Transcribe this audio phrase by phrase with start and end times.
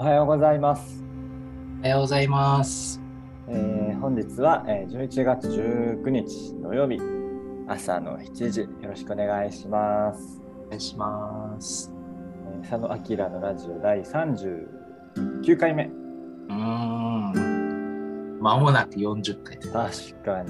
[0.00, 1.04] おはようございます。
[1.80, 2.98] おはようございます。
[3.48, 6.98] えー本日は、えー11月19日土曜日
[7.68, 10.40] 朝の7時よろしくお願いします。
[10.64, 11.92] お願いします。
[12.50, 15.84] えー佐野明のラジオ第39回目。
[15.84, 18.40] うーん。
[18.40, 19.68] 間もなく40回で。
[19.68, 20.42] 確か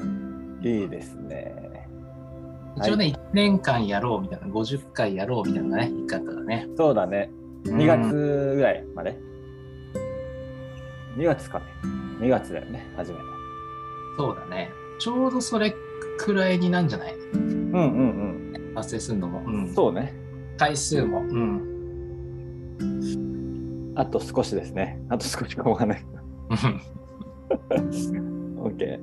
[0.62, 1.88] にいいですね。
[2.76, 6.68] 一応ね、1年間やろうみたいな、50回やろうみたいなね、言い方だね。
[6.76, 7.32] そうだね。
[7.64, 9.18] 2月ぐらいまで。
[11.16, 11.64] 2月かね。
[12.20, 13.24] 2月だよね、初めて。
[14.18, 14.70] そうだね。
[14.98, 15.74] ちょうどそれ
[16.18, 17.14] くらいになんじゃない？
[17.14, 19.40] うんうん達成するのも。
[19.46, 19.62] ううん。
[19.64, 19.68] ん。
[19.74, 20.14] そうね。
[20.58, 21.20] 回数も。
[21.20, 21.66] うん。
[23.96, 25.00] あと少しですね。
[25.08, 26.04] あと少しかわかんない。
[27.50, 29.00] OK。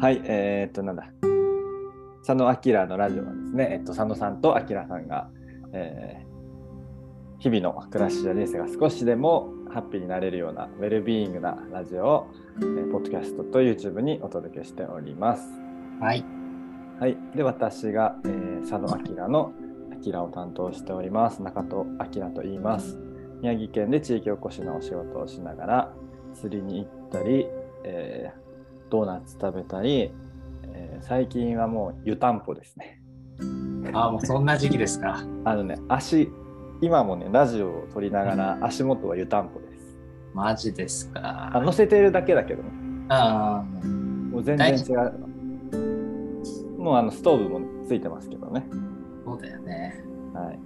[0.00, 1.10] はい、えーっと、なんだ。
[2.26, 5.30] 佐野明のラジオはですね、えっと、佐野さんと明さんが、
[5.72, 6.26] えー
[7.38, 15.42] 日々の暮らしや人生が少しでもハッピーになれるようなウェルビーイングなラジオを、えーポッドキャストと YouTube にお届けしております。
[16.00, 16.24] はい。
[16.98, 17.18] はい。
[17.34, 19.52] で、私が、えー佐野明の
[20.02, 21.42] 明を担当しております。
[21.42, 22.98] 中戸明と言います。
[23.42, 25.92] 宮城県で地域おこしのお仕事をしながら、
[26.32, 27.46] 釣りに行ったり、
[27.84, 30.10] えードーナツ食べたり、
[30.72, 33.02] えー最近はもう湯たんぽですね。
[33.92, 35.22] ああ、もうそんな時期ですか。
[35.44, 36.30] あのね、足、
[36.80, 39.65] 今もね、ラジオを撮りながら足元は湯たんぽです。
[40.36, 41.50] マジですか？
[41.54, 42.68] あ乗せてるだけだけどね、
[43.08, 43.64] あ
[44.30, 45.12] もう全然違う。
[46.78, 48.66] もうあのストーブもついてますけどね。
[48.70, 48.74] あ、
[49.24, 50.04] そうだよね。
[50.34, 50.58] はい。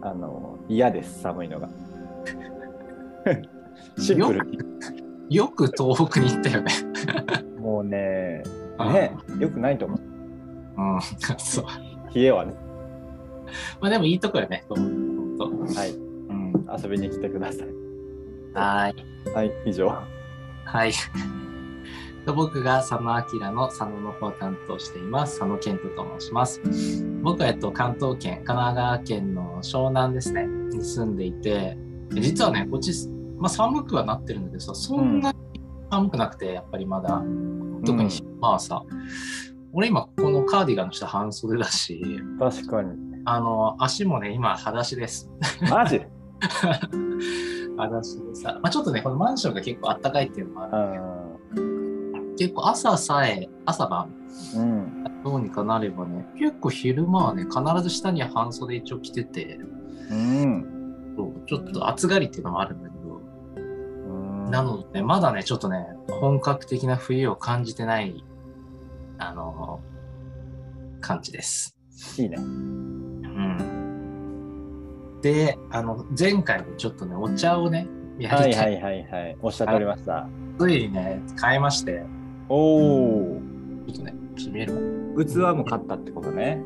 [0.00, 1.68] あの、嫌です、寒いのが。
[3.98, 4.58] シンプルに。
[5.36, 6.72] よく東北に行ったよね。
[7.60, 8.42] もうね、
[8.78, 10.00] ね、よくないと思う。
[10.78, 11.00] うん。
[11.38, 11.64] そう。
[12.14, 12.54] 冷えはね。
[13.80, 14.64] まあでもいいとこよね。
[14.68, 14.88] 東
[15.36, 15.92] 北本はい。
[15.92, 16.82] 当うん。
[16.82, 17.68] 遊びに来てください。
[18.58, 19.34] はーい。
[19.34, 19.88] はい、以上。
[20.64, 20.92] はい。
[22.28, 25.38] と僕が佐野明の佐野の方を担当しています。
[25.38, 26.60] 佐野健人と申します。
[27.22, 31.78] 僕は、えっと、関東圏、神奈川県の湘南ですね、に住んでいて、
[32.10, 32.92] 実はね、こっち、
[33.38, 35.38] まあ、寒くはなってるんだけどさ、そんなに
[35.90, 37.22] 寒くなくて、やっぱりまだ、
[37.86, 38.82] 特に昼間はさ、
[39.72, 42.02] 俺今、このカーディガンの下半袖だし、
[42.38, 42.92] 確かに。
[43.24, 45.30] あの、足もね、今、裸足です。
[45.70, 46.02] マジ？
[47.78, 50.66] 裸足でさ、まあ、ちょっとね、このマンションが結構暖かいっていうのもあ
[51.56, 54.14] るう結構朝さえ、朝晩、
[54.54, 55.04] うん。
[55.24, 59.58] どうにかなればね、結構昼間はね、必ず下には半袖一応着てて、
[60.10, 61.14] うん。
[61.16, 63.20] そうちょっと暑がりっていうのもあるんだけど、
[63.56, 65.86] うんなので、まだね、ちょっとね、
[66.20, 68.24] 本格的な冬を感じてない、
[69.18, 69.80] あの
[71.00, 71.76] 感じです。
[72.18, 72.38] いいね。
[75.18, 75.22] うん。
[75.22, 78.62] で、あの、前回でちょっとね、お茶をね、やりた。
[78.62, 79.36] はいはいいはいはい。
[79.42, 80.28] おっしゃっておりました。
[80.58, 82.04] ついにね、買いまして、
[82.48, 83.40] おお。
[83.86, 84.72] ちょっとね、決める
[85.16, 86.62] 器も買ったってことね。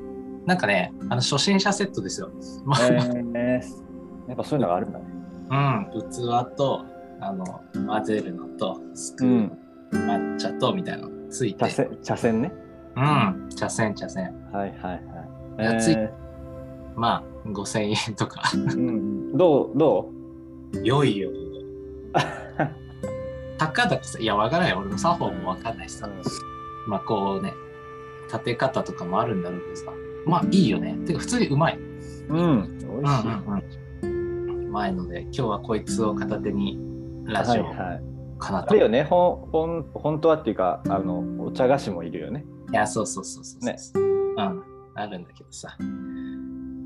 [0.46, 2.30] なんかね、あの、初心者セットですよ。
[2.64, 5.04] まあえー、やっぱそういうのがあるんだね。
[5.50, 5.54] う
[5.98, 6.84] ん、器と、
[7.20, 7.44] あの、
[7.86, 9.58] 混ぜるのと、スクーうん。
[9.92, 11.60] 抹茶と、みたいなのついて。
[11.60, 12.52] 茶筅茶筅ね。
[12.96, 14.22] うん、茶筅、茶筅。
[14.52, 15.00] はいはい
[15.58, 15.64] はい。
[15.64, 16.10] 安いえ
[16.96, 18.42] まあ、5000円とか。
[18.52, 20.10] ーうん、どうど
[20.82, 21.30] 良いよ。
[21.30, 21.32] う
[23.58, 24.74] たかだかさ、いや、わからない。
[24.74, 26.08] 俺も作法もわかんないしさ。
[26.88, 27.52] まあ、こうね、
[28.26, 29.92] 立て方とかもあるんだろうけどさ。
[30.26, 30.96] まあ、いいよね。
[31.06, 31.78] てか、普通にうまい。
[31.78, 32.78] うん。
[32.78, 32.86] 美味しい。
[32.86, 33.62] うんうん
[34.02, 34.66] うん。
[34.66, 36.78] うまいので、今日はこいつを片手に
[37.24, 38.02] ラジオはいはい。
[38.38, 38.70] かなと。
[38.70, 42.44] あれよね、ほんほん本当はっていうか、あのお茶菓子もいるよね。
[42.72, 44.00] いや、そうそうそうそうそう。
[44.00, 44.62] ねうん、
[44.94, 45.76] あるんだけどさ。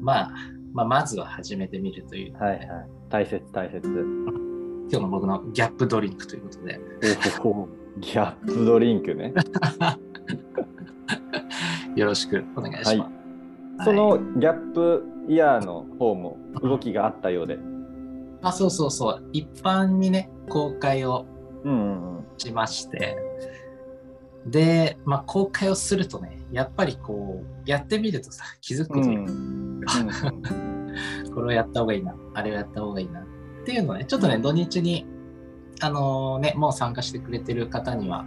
[0.06, 0.30] まあ、
[0.72, 2.68] まあ、まずは始めてみるという、はいはい。
[3.08, 3.80] 大切大切。
[3.84, 3.92] 今
[4.88, 6.80] 日の僕のギャップドリンクということで、
[7.98, 9.34] ギャップドリンクね。
[11.96, 12.88] よろしくお願いします。
[12.90, 13.08] はいはい
[13.84, 17.58] そのギャップイヤーの方も動きがあったようで。
[18.40, 19.22] あ、そうそうそう。
[19.34, 21.26] 一般にね、公開を
[21.62, 22.24] うんうんうん。
[24.46, 29.80] で、まあ、公開をするとね、やっぱりこう、やってみるとさ、気づくことに、うん
[31.34, 33.24] これをやった方がいいな、あれをやった方がいいなっ
[33.66, 35.06] ていうのをね、ちょっとね、土日に、
[35.82, 38.24] あのね、もう参加してくれてる方には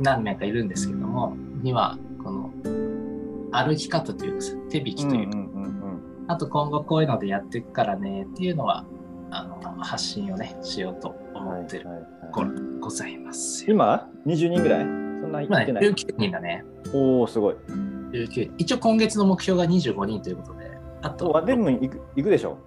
[0.00, 2.50] 何名かいるんですけども、には、この、
[3.52, 5.72] 歩き方というかさ、手引きというか、うんうんうん
[6.28, 8.86] あと今後こういうのでやっていくからねっていうのは、
[9.30, 12.28] あの、発信をね、しようとうん思ってるはいはいと
[12.80, 13.74] こはいいますよ。
[13.74, 15.01] 今 ?20 人ぐらい？
[15.32, 15.90] な今ね、行ってない。
[15.92, 16.64] 19人だね。
[16.92, 17.54] おおすごい。
[18.12, 20.70] 19一応今月の目標が25人ということで、
[21.02, 22.58] あと、あでも行く行くでしょ？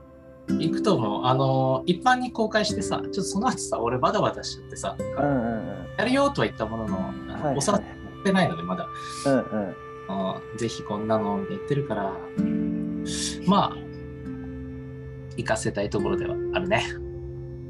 [0.47, 1.25] 行くと思う。
[1.25, 5.87] あの、一般に公開してさ、ちょっとその後さ、俺バタバタしちゃってさ、うんうんうん。
[5.97, 8.87] やるよとは言ったものの、あのはいお誘ってないので、まだ。
[9.25, 9.75] うんうん。
[10.07, 12.13] あーぜひこんなの言ってるから、
[13.47, 13.77] まあ、
[15.35, 16.83] 行かせたいところではあるね。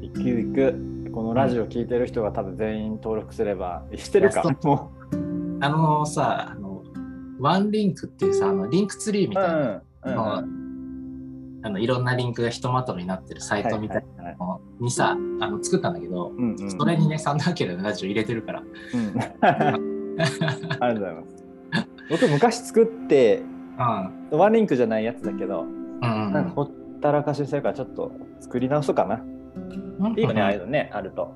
[0.02, 0.95] 行く行く。
[1.16, 4.92] このラジオ聞いてる人が多分全員登録すれば、してるかも
[5.62, 6.82] あのさ、あの、
[7.40, 9.38] ワンリンクっていうさ、あのリンクツリーみう。
[9.38, 10.44] うたいな、んうんあ
[11.62, 16.70] あのいろんなリンクがひとまとめになってるサイトみたいはいはいはいなのにさ、あの作ったんだけど、うんうん。
[16.70, 18.60] それにね、サンダーケルのラジオ入れてるから。
[18.60, 19.18] うん。
[19.40, 21.44] ありがとうございます。
[22.10, 23.42] 僕昔作って、
[24.30, 24.38] うん。
[24.38, 26.70] ワンリンクじゃないやつだけど、うんなんかほっ
[27.00, 29.24] たらかしにしてるからちょっと作り直そうかな。
[29.56, 31.34] うんいいよね、ああいうのね、あると。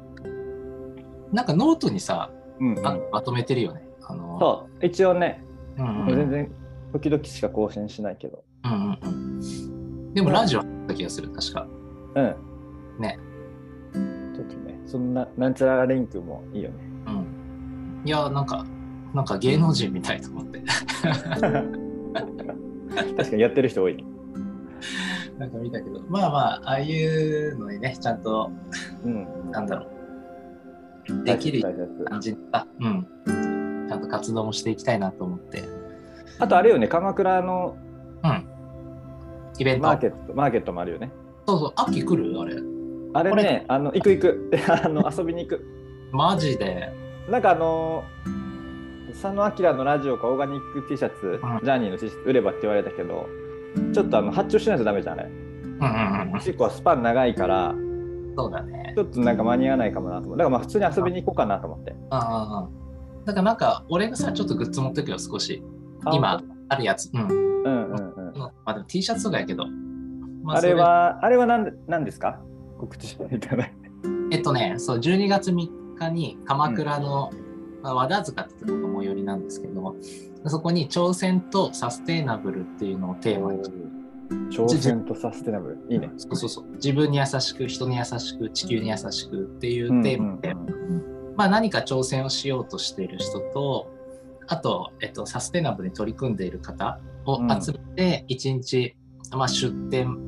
[1.32, 3.82] なんかノートにさ、うん、うんあまとめてるよね。
[4.02, 5.44] あのそう、一応ね、
[5.78, 6.52] うんうんうん全然
[6.92, 8.44] 時々しか更新しないけど。
[8.64, 9.08] うんうんう
[10.10, 10.14] ん。
[10.14, 11.66] でもラジオあった気がする、確か。
[12.16, 12.36] うん。
[12.98, 13.18] ね。
[14.34, 16.76] ちょっとね、そんな、なんちゃらリンクもいいよね。
[17.06, 18.02] うん。
[18.04, 18.66] いや、なんか、
[19.14, 20.62] なんか芸能人みたいと思って。
[23.16, 24.04] 確かにやってる人多いね。
[25.40, 28.50] なんか見たけど、まあまあ、ああいうのにね、ちゃんと、
[29.02, 29.50] うん。
[29.50, 29.86] なんだろ
[31.08, 31.62] う、できる
[32.04, 32.66] 感じだ。
[32.78, 33.08] うん。
[33.88, 35.62] ちゃんと活動もしていきたいなと思って。
[36.38, 37.74] あとあれよね、鎌倉の
[38.22, 38.46] うん。
[39.58, 39.88] イベント。
[39.88, 41.10] マーケット、マーケットもあるよね。
[41.46, 42.38] そうそう、秋来る？
[42.38, 42.56] あれ。
[42.56, 42.60] こ
[43.14, 44.50] あれね、あの行く行く
[44.84, 45.64] あの遊びに行く。
[46.12, 46.92] マジで？
[47.30, 48.04] なんかあの
[49.12, 51.30] 佐野明のラジオかオーガニック T シャツ、ん
[51.64, 53.26] ジャーニーの T シャツ売ればって言われたけど、
[53.92, 55.28] ちょっとあの発注しないとダメじゃんあれ。
[55.28, 55.84] うんう
[56.28, 56.40] んうん。
[56.40, 57.74] 結構スパン長いから、
[58.36, 58.92] そうだね。
[58.96, 60.38] ちょっとなんか間に合わないかもなと思う。
[60.38, 61.90] だからまあ普通に遊びに行こうかなと思って。
[61.92, 63.24] うんうんうん。
[63.24, 65.62] だからなんか、俺がさ、ちょっとグッズ持ってくよ、少し。
[66.04, 67.10] あ今、あるやつ。
[67.12, 67.28] うん。
[67.28, 68.38] うんうんうん。
[68.38, 69.66] まあでも T シャツとかやけど。
[70.42, 72.40] まあれは、あれは何で何ですか？
[72.78, 73.74] 告知しないといけない。
[74.02, 77.30] それえっとね、そう、12月3日に鎌倉の、
[77.82, 79.94] まあ、和田塚ってとこが最寄りなんですけど、
[80.46, 83.60] そこに挑戦とサステイナブルっていうのをテーマに、
[84.50, 85.78] 挑戦とサステナブル。
[85.88, 86.10] いいね。
[86.16, 93.90] そうそうそう、自分に優しく、人に優しく、地球に優しくっていうテーマで、うんうんまあ何か挑戦をしようとしている人と、
[94.46, 98.94] あと、えっと、サステナブルに取り組んでいる方を集めて、1日、
[99.30, 100.18] まあ、出店、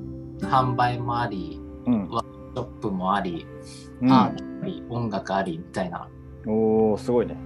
[0.40, 2.08] 販売もあり、うん
[2.54, 3.46] ショップもあり、
[4.00, 6.08] うんアートあり、音楽ありみたいな。
[6.46, 7.36] おおすごいね。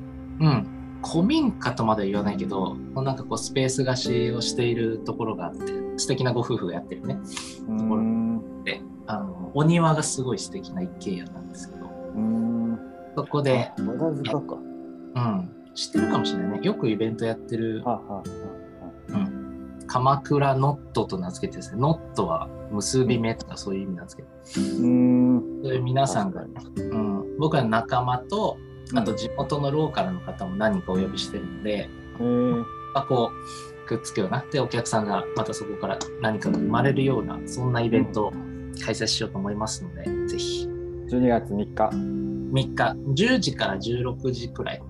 [0.41, 0.76] うん。
[1.07, 7.19] 古民家とまでは言わないけど、なんかこうスペース貸しをしているところがあって、素敵なご夫婦がやってるね。
[7.69, 8.65] うーん。
[8.65, 11.87] で、あの、お庭がすごい素敵な一軒家なんですけど。
[13.17, 14.57] そこで、あ和田塚か。
[14.57, 16.67] うん、知ってるかもしれないね。
[16.67, 18.23] よくイベントやってる、はあ、はあは
[19.09, 25.61] うん、鎌倉ノットと名付けてですね、ノットは結び目とかそういう意味なんですけど、あ、うーん。
[25.63, 28.59] そういう皆さんが、うん、僕は仲間と、
[28.95, 32.57] あと地元のローカルの方も何人かお呼びしてるので、へー
[32.95, 33.31] まあ、こ
[33.85, 38.33] うくっつくようなでお客さんがまたそこから何かが生まれるようなそんなイベントを
[38.85, 40.69] 開催しようと思いますので、ぜひ。
[41.09, 41.91] 12月3日。
[41.91, 42.97] 3日。
[43.15, 44.83] 10時から16時くらい、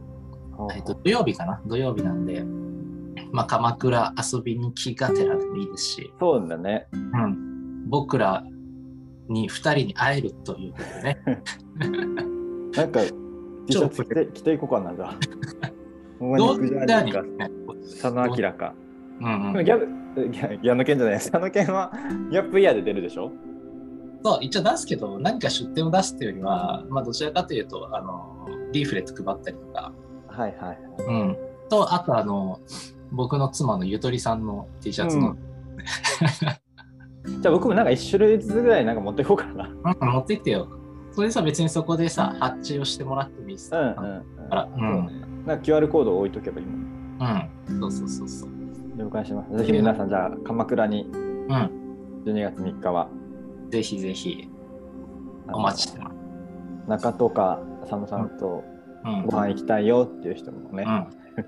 [0.74, 1.60] えっと、土曜日かな？
[1.66, 2.42] 土曜日なんで、
[3.32, 6.88] まあ、鎌倉遊びに来がてらでもいいですし、そうだね。
[6.92, 8.44] うん、僕ら
[9.28, 11.22] に2人に会えるということでね。
[12.76, 13.00] なんか、
[13.66, 15.14] T シャツ着て着ていこうかな、じゃあ。
[16.20, 17.50] オージャーニーか、ね
[17.82, 18.74] 佐野明か。
[19.20, 19.86] うんうん、ギャブ、
[20.28, 21.90] ギャギャの件じゃない、佐野健は
[22.30, 23.32] ギャップイヤーで出るでしょ？
[24.24, 29.92] そう一応出すけど何か出店を出すというよりは、まあ、どちらかというとあのリーフレット配ったりとか、
[30.26, 30.78] はいはいはい。
[31.06, 31.36] うん、
[31.68, 32.60] とあとあの
[33.12, 35.38] 僕の妻のゆとりさんの T シャツの、うん。
[37.40, 39.68] じゃあ僕もなんか1種類ずつぐらいなんか持っていこうかな。
[39.68, 39.72] う
[40.06, 40.68] ん持ってきてよ
[41.16, 44.50] それでさ別にそこでさ発注をしてもらってもいいっすうんうんあうん。
[44.50, 45.44] らうん。
[45.46, 47.50] なんか QR コードを置いとけばいいもん。
[47.70, 47.80] うん。
[47.80, 48.50] そうそうそうそう。
[48.98, 49.56] 了解します。
[49.56, 51.70] ぜひ皆さん、じゃあ鎌倉にうん。
[52.26, 53.08] 12月3日は。
[53.70, 54.50] ぜひぜひ
[55.50, 56.16] お待ちしてます。
[56.86, 58.62] 中とか佐野さんと
[59.06, 59.24] うん。
[59.24, 60.84] ご飯行きたいよっていう人もね、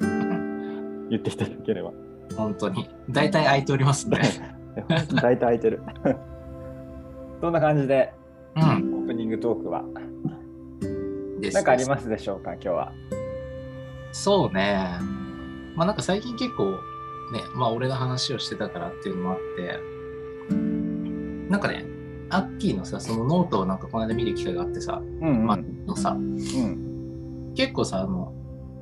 [0.01, 1.93] うん、 言っていただければ。
[2.39, 2.89] 本当に。
[3.11, 4.19] 大体空いておりますね。
[5.21, 5.83] 大体空いてる。
[7.43, 8.15] そんな感じで。
[8.57, 9.87] オープニングトークは
[11.41, 12.93] 何かありますでしょうか今日は。
[14.12, 14.99] そうね。
[15.75, 16.77] まあなんか最近結構ね、
[17.55, 19.81] まあ俺の話をしてたからっていうのもあって、
[21.50, 21.87] なんかね、
[22.29, 28.35] アッキーのさ、そのノートをなんかこの間見る機会があってさ、うんまあのさ、うん結構さ、あの、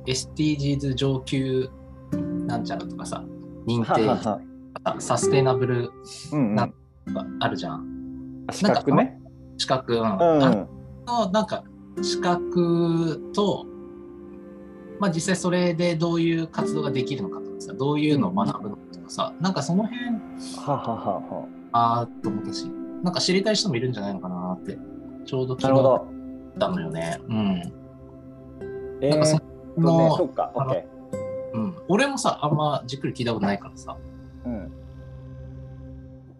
[0.05, 1.69] SDGs 上級
[2.47, 3.23] なんちゃらとかさ、
[3.65, 4.41] 認定はは
[4.83, 5.89] はサステイナブル
[6.33, 6.73] うんうんなが
[7.39, 8.43] あるじゃん。
[8.47, 9.03] あ資格ね。
[9.05, 9.16] 資格、
[9.57, 10.37] うん。
[10.37, 10.67] うん。
[11.05, 11.63] あのなんか
[12.01, 13.65] 資格と、
[14.99, 21.47] まあ、実際それでどういう活動ができるのかとかさどういうのを学ぶのかとかさ、なんかその辺はははは。
[21.73, 22.71] あーと思ったし
[23.03, 24.77] なんか知りたい人もいるんじゃないのかなって
[25.25, 26.07] ちょうどなるほど。
[26.57, 27.19] たのよね。
[27.27, 27.73] うん。
[29.01, 29.43] えなんかそーっ
[29.75, 30.87] とね、の、そっか、オッケ
[31.53, 34.49] うん、俺もさあんまじっくり聞いたことないからさー。
[34.49, 34.71] うん。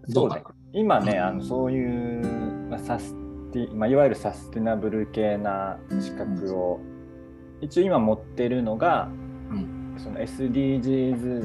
[0.09, 0.57] どうだそうね。
[0.73, 3.13] 今ね、あのそういう、まあ、サス
[3.51, 6.79] ティ、まあ、いわゆるサステナブル系な資格を、
[7.61, 9.09] 一応今持ってるのが、
[9.51, 9.95] うん。
[9.97, 11.43] その SDGs、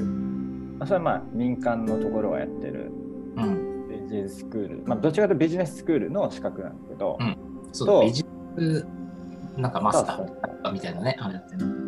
[0.79, 2.91] まあ、それはまあ民間のところがやってる
[3.37, 3.87] うん。
[4.11, 7.37] SDGs スクール、まあ、どちらかというとビジネススクールの資格なんだけど、うん。
[7.73, 8.87] そうとビジネス
[9.57, 11.83] なんかマスターみたいなねあれやってる。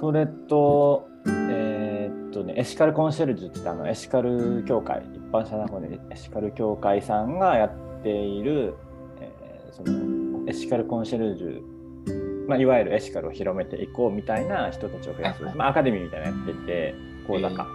[0.00, 7.70] それと、えーっとね、エシカルコンシェルジュって言ってあのエシカル協会、一般社団法でエシカル協会さんがやっ
[8.02, 8.74] ている、
[9.20, 16.94] えーそのエシカルコンシェルジュ、まあ、いわゆるエシカルを広めていこうみたいな人たちを増やす、まあ、アカデミーみたいなのやってて、
[17.28, 17.68] 講座か。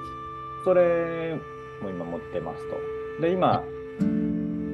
[0.65, 1.35] それ
[1.81, 2.63] も今持ってます
[3.17, 3.21] と。
[3.21, 3.63] で、今、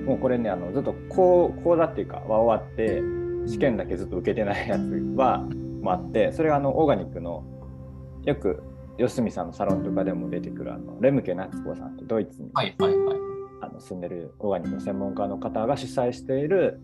[0.06, 3.04] もうこれね、あのずっと講講座っていうかは終わって、
[3.48, 4.82] 試験だけずっと受けてないやつ
[5.16, 5.40] は
[5.82, 7.44] もあってそれがあのオーガニックの
[8.26, 8.62] よく
[8.98, 13.31] 四隅さんのサロンとかでも出てくるあのレムケ・ナツコさんってドイツに、はいはいはい。
[13.62, 16.80] あの住んでるオーガニックの専門家の方が主催している、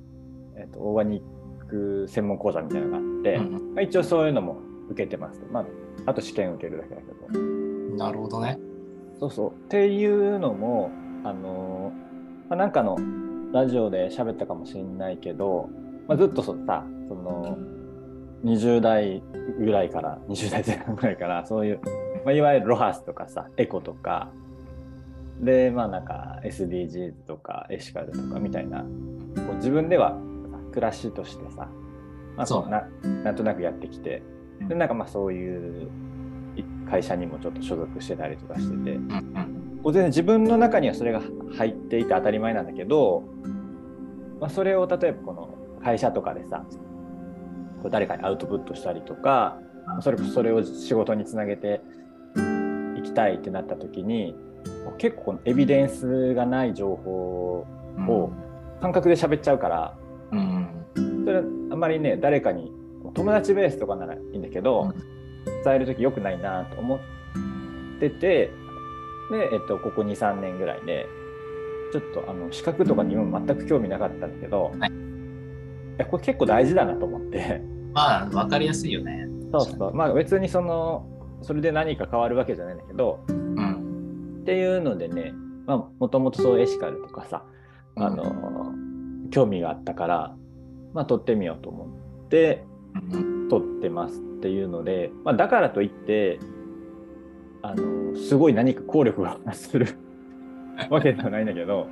[0.58, 5.66] えっとオーガニック専門講座みたいなのがあって、うんまあ、一応そういうのも受けてます、まあ、
[6.06, 7.40] あと試験受けるだけだけど。
[7.98, 8.58] なるほどね。
[9.20, 9.52] そうそう。
[9.52, 10.92] っていうのも
[11.24, 11.92] あの、
[12.50, 12.98] まあ、なんかの
[13.52, 15.70] ラジオで喋ったかもしれないけど、
[16.08, 17.58] まあ、ずっとそさその
[18.44, 19.24] 20代
[19.60, 21.82] ぐらいから20代前半ぐらいからそういう、
[22.24, 24.32] まあ、いわゆるロハスとかさエコとか
[25.41, 28.88] でまあなんか SDGs とかエシカルとかみたいなこ
[29.53, 30.17] う自分では
[30.72, 31.70] 暮らしとしてさ、
[32.36, 32.88] まあ、そうな
[33.24, 34.24] なんとなくやってきて
[34.67, 35.89] でなんかまあそういう
[36.89, 39.00] 会社にもちょっと所属してたりとかしてて。
[39.84, 41.22] こう全然自分の中にはそれが
[41.56, 43.24] 入っていて当たり前なんだけど、
[44.39, 46.65] まあ、それを例えばこの会社とかでさ
[47.82, 49.60] こう誰かにアウトプットしたりとか
[50.01, 51.82] それこそそれを仕事につなげて
[52.98, 54.36] いきたいってなった時に
[54.98, 57.66] 結構このエビデンスがない情報
[58.08, 58.32] を
[58.82, 59.98] 感覚で喋っちゃうから
[60.32, 60.86] うん。
[61.26, 62.72] それはあんまりね誰かに
[63.14, 64.94] 友達ベースとかならいいんだけど、
[65.64, 67.00] 伝える時良くないなと思っ
[68.00, 68.52] てて
[69.32, 71.08] で、えっと、ここ23年ぐらいで
[71.92, 74.92] ちょっとあの資格とかに今全く興味なかったんだけど、はい。
[76.10, 77.62] これ結構大事だなと思って。
[77.94, 79.28] まあ分かりやすいよね。
[79.52, 79.94] そうそう。
[79.94, 81.06] まあ別にその
[81.42, 83.77] それで何か変わるわけじゃないんだけどうん。
[84.48, 85.34] っていうのでね
[86.00, 87.44] もともとそうエシカルとかさ
[87.98, 88.72] あの、
[89.30, 90.36] 興味があったから、
[90.94, 91.88] まあ、取ってみようと思
[92.27, 92.63] って
[93.12, 96.39] うん取ってますっていうので、まあ、だからといって
[97.62, 99.98] あのすごい何か効力がする
[100.89, 101.88] わけではないんだけど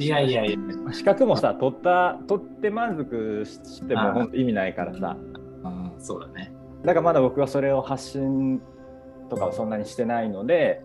[0.00, 0.58] いやいやいや。
[0.92, 5.16] 資格もさ取った取って満足してああも本当意味ないからさ
[5.62, 6.52] うん、そうだね。
[6.84, 8.60] だからまだ僕はそれを発信
[9.30, 10.84] とかをそんなにしてないので、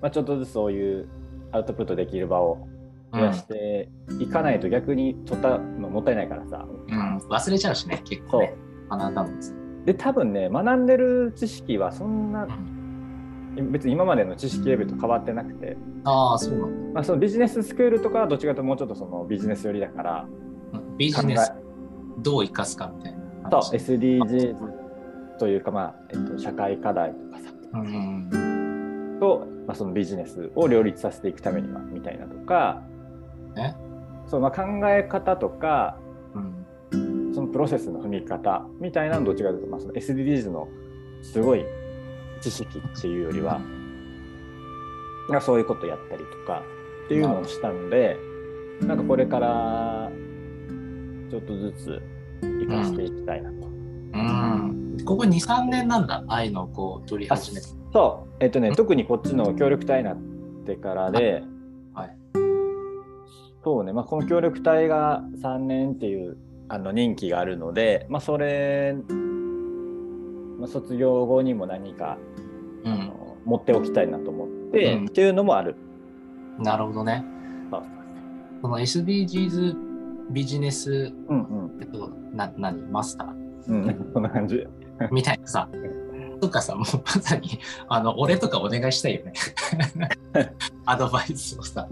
[0.00, 1.08] まあ、ちょっとずつそういう
[1.52, 2.66] アウトプットできる場を
[3.12, 3.88] 増やして
[4.20, 6.66] いかないと逆に取ったのもったいないからさ。
[6.88, 8.54] うん、忘れちゃうしね、結構ね。
[8.90, 9.54] 学んだのです。
[9.84, 12.46] で多分ね学んでる知識はそんな
[13.72, 16.94] 別に今までの知識レベルと変わってなくて、ああ、そうなんだ。
[16.94, 20.26] まあ、そのビジネススクールとかはどっちかともうちょっとそのビジネス寄りだから
[20.72, 21.52] うんビジネス
[22.18, 23.76] どう生かすかみたいなと話。
[23.76, 24.56] SDGs
[25.38, 29.18] というか、まあえっと、社会課題とかさうん。
[29.20, 32.82] と、まあ、そのビジネスを両立させていくためにはみたいなとか
[33.54, 33.76] ね
[34.26, 35.96] そう、まあ、考え方とか
[36.34, 37.32] うん。
[37.32, 40.66] そのプロセスの踏み方みたいなのどっちかというと、まあ、その SDGs の
[41.22, 41.64] すごい
[42.40, 43.60] 知識っていうよりは、
[45.28, 46.64] まあそういうことやったりとか
[47.04, 48.16] っていうのをしたので、
[48.80, 50.10] なんかこれから
[51.30, 52.02] ちょっとずつ
[52.42, 53.66] 生かしていきたいなと。
[53.66, 54.96] うん。
[55.04, 56.24] ここ2、3年なんだ。
[56.26, 57.68] ああいうのをこう取りあ始めた。
[57.92, 60.16] そう、えっとね、特にこっちの協力隊になっ
[60.66, 61.42] てからで、
[61.94, 62.16] はい。
[63.64, 66.36] そうね、まあ、この協力隊が3年っていう
[66.68, 68.94] あの任期があるので、まあ、それ、
[70.58, 72.16] まあ、卒業後にも何か
[72.84, 72.98] あうん。
[73.08, 75.74] の持っておきたいなと思って、うんっていうのもある。
[76.58, 77.24] なるほどね。
[78.62, 79.74] その SDGs
[80.30, 82.82] ビジネス、うんえっと、な、何？
[82.90, 83.34] マスター？
[83.68, 84.66] うん、うん、そんな感じ。
[85.10, 85.68] みたいなさ。
[86.40, 89.32] とかさ、もうまさに、あの、俺とかお願いしたいよね。
[90.86, 91.86] アドバイスをさ。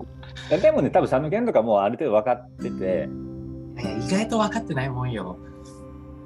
[0.56, 3.08] でもね多分佐野健とかもうある程度分かってて
[3.80, 5.36] いや意外と分かってないもんよ。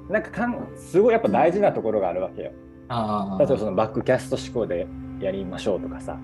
[0.09, 2.51] なんかかんすごいやっぱ大事なところがあるわけよ。
[2.89, 4.87] あ例えばそのバックキャスト思考で
[5.19, 6.17] やりましょうとかさ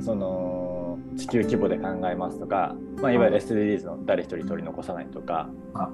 [0.00, 5.90] その地球規模で考えますとか、まあ、いわゆる SDGs の誰一人取り残さないとかあ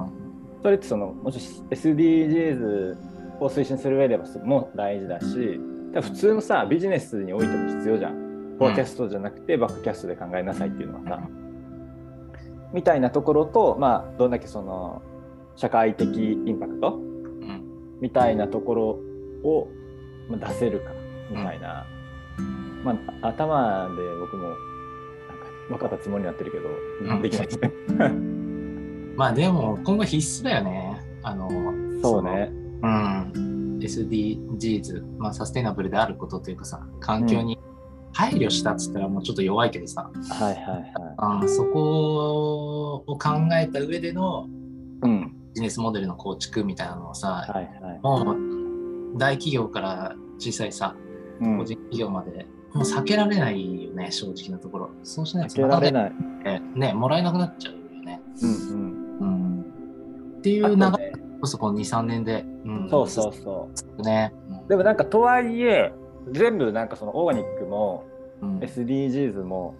[0.62, 2.96] それってそのもちろん SDGs
[3.44, 5.60] を推進する上でも大事だし
[5.94, 8.24] 普通のさビジネスにおいても必要じゃん。
[8.58, 11.28] フォーキャストじゃなくてバックキャストで考えなさいっていうのはさ、
[12.72, 15.02] みたいなところと、まあ、どんだけその
[15.56, 16.94] 社会的インパクト？
[16.94, 17.64] うん
[18.00, 18.84] みたいなところ
[19.48, 19.68] を
[20.28, 20.90] まあ出せるか
[21.30, 21.86] みたいな、
[22.84, 24.54] まあ、頭で僕も
[25.68, 27.72] 分かったつもりになってるけど、うんできないですね。
[29.16, 31.00] まあでも今後必須だよね。
[31.22, 31.48] あの
[32.02, 32.52] そうね。
[32.84, 33.78] うん。
[33.80, 37.58] SDGs、まあ、サステイナブルであることというかさ、環境に
[38.12, 40.92] 配慮したっつったらもうちょっと弱いけどさ、はいはいはい。
[41.18, 44.46] あーそこを考えた上での
[45.02, 45.34] うん。
[45.54, 48.00] ビジネスモデルの構築みたいなのをさ、はいはい。
[48.02, 50.96] もう大企業から小さいさ、
[51.40, 54.90] うん個人企業まで、もう避けられないよね、正直なところ。
[55.04, 56.12] そうしないと避けられない。
[56.44, 58.20] ねね、もらえなくなっちゃうよね。
[58.42, 59.60] うんうん、
[60.38, 60.78] っていううん。
[60.80, 61.03] 流れ
[61.44, 62.44] こそこの2、3年で。
[62.64, 64.02] うんそうそうそう。
[64.02, 64.32] ね。
[64.68, 65.92] でもなんかとはいえ
[66.30, 68.04] 全部なんかそのオーガニックも
[68.40, 68.58] うん。
[68.60, 69.74] SDGs も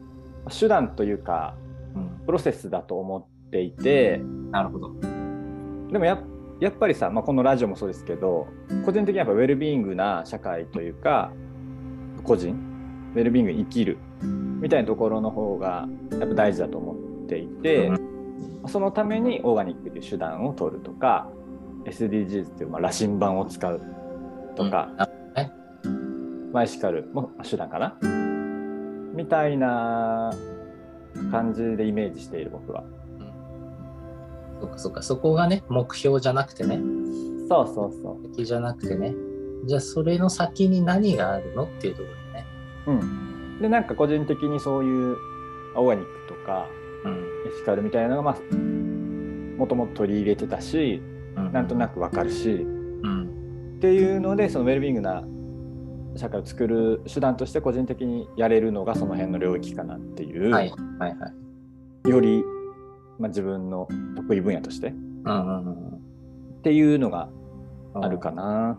[0.48, 1.54] 手段というか
[1.94, 4.92] うんプロセスだと思っていてなるほど。
[5.90, 6.18] でもや
[6.60, 8.46] やっぱりさ、まあ、このラジオもそうですけど
[8.84, 11.32] 個人的にやっぱウェルビーイングな社会というか
[12.22, 12.54] 個人
[13.14, 13.98] ウェルビーイングに生きる
[14.60, 17.90] みたいなところの方がやっぱ大事だと思っていて、
[18.66, 21.28] そのためにオーガニックという手段を取るとか
[21.84, 23.80] SDGs っていうまあ羅針盤を使う
[24.56, 25.24] とか、うん
[26.54, 27.98] マイシカルも手段かな
[29.12, 30.32] みたいな
[31.32, 32.84] 感じでイメージしている僕は。
[34.60, 36.78] そっかそっか、そこがね、目標じゃなくてね、
[37.48, 38.28] そうそうそう。
[38.28, 39.16] 敵じゃなくてね、
[39.66, 42.46] じゃあそれの先に何があるのっていうところでね。
[42.86, 45.16] うん、でなんか個人的にそういう
[45.74, 46.68] オーガニックとか
[47.04, 47.34] うん。
[47.46, 48.54] エシカルみたいなのがまあ
[49.58, 51.02] もともと取り入れてたし
[51.34, 53.74] なんとなくわかるしうん。
[53.76, 55.24] っていうのでそのウェルビーイングな
[56.16, 61.32] 社会を作る手段として個人的にやれるのがその辺の領域かなっていう、はいはいは
[62.06, 62.08] い。
[62.08, 62.44] より、
[63.18, 66.00] まあ、自分の得意分野としてっうんうんうん
[66.62, 67.28] ていうのが
[67.94, 68.04] うん。
[68.04, 68.76] あるかな。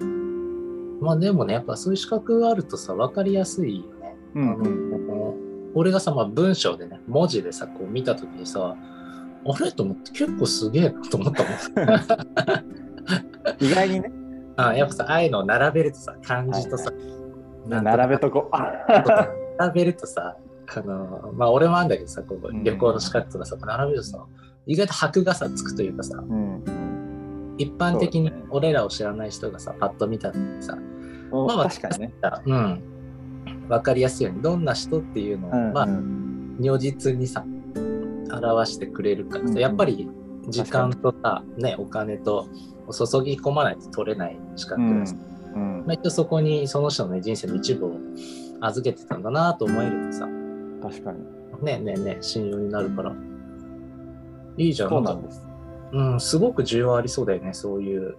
[1.02, 4.16] まあでもね、やっぱそういう資格があるとさ、分かりやすいよね。
[4.36, 5.36] うんあの
[5.78, 8.78] 俺がさ、まあ、文章でね、文字でさ、こう見たときにさ、
[9.46, 9.72] あれ？
[9.72, 11.54] と思って結構すげえなと思ったもん。
[13.60, 14.12] 意外にね。
[14.58, 16.92] あやっぱさ、ああいうのを並べるとさ、漢字とさ、
[17.68, 18.50] なんと並べとこ
[19.60, 20.38] 並べるとさ、
[20.76, 22.64] あのまあ俺もあるんだけどさ、こううん。
[22.64, 24.26] 旅行の資格とかさ、並べるとさ、
[24.66, 26.64] 意外と箔がさ、つくというかさ、うん。
[27.58, 32.14] 一般的に俺らを知らない人がさ、パッと見た時にさ、うんまあまあ確かにね。
[32.46, 32.84] うん、
[33.68, 36.58] わかりやすいように、どんな人っていうのを、うんまあうん。
[36.60, 37.44] 如実にさ
[38.44, 40.10] 表してくれるかうんやっぱり
[40.50, 42.48] 時間とさ、ね、お金と
[42.92, 45.16] 注ぎ込まないと取れない資格うんだし、
[45.56, 45.84] うん。
[45.86, 47.98] まあ、一応そこにその人の、ね、人生の一部を
[48.62, 50.28] 預けてたんだなと思えるとさ。
[50.82, 51.20] 確かに。
[51.64, 53.14] ねねね信用になるから。
[54.58, 54.90] いいじゃん。
[54.90, 55.42] そうなんんです。
[55.92, 58.18] うん、すごく需要ありそうだよねそういう。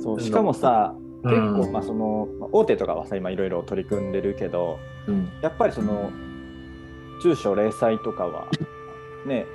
[0.00, 5.28] そうしかもさ、結構、うんまあ、そのまあ大手とかはさ今いろいろ取り組んでるけどうん。
[5.42, 6.10] やっぱりその
[7.22, 8.48] 中小零細とかは
[9.26, 9.46] ね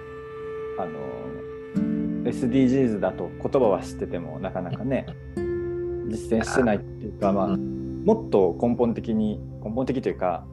[0.77, 5.05] あの SDGs だと言葉は知っててもなかなかね
[6.07, 10.45] 実践してないっていうか、まあ、うもっと根本的に根本的というか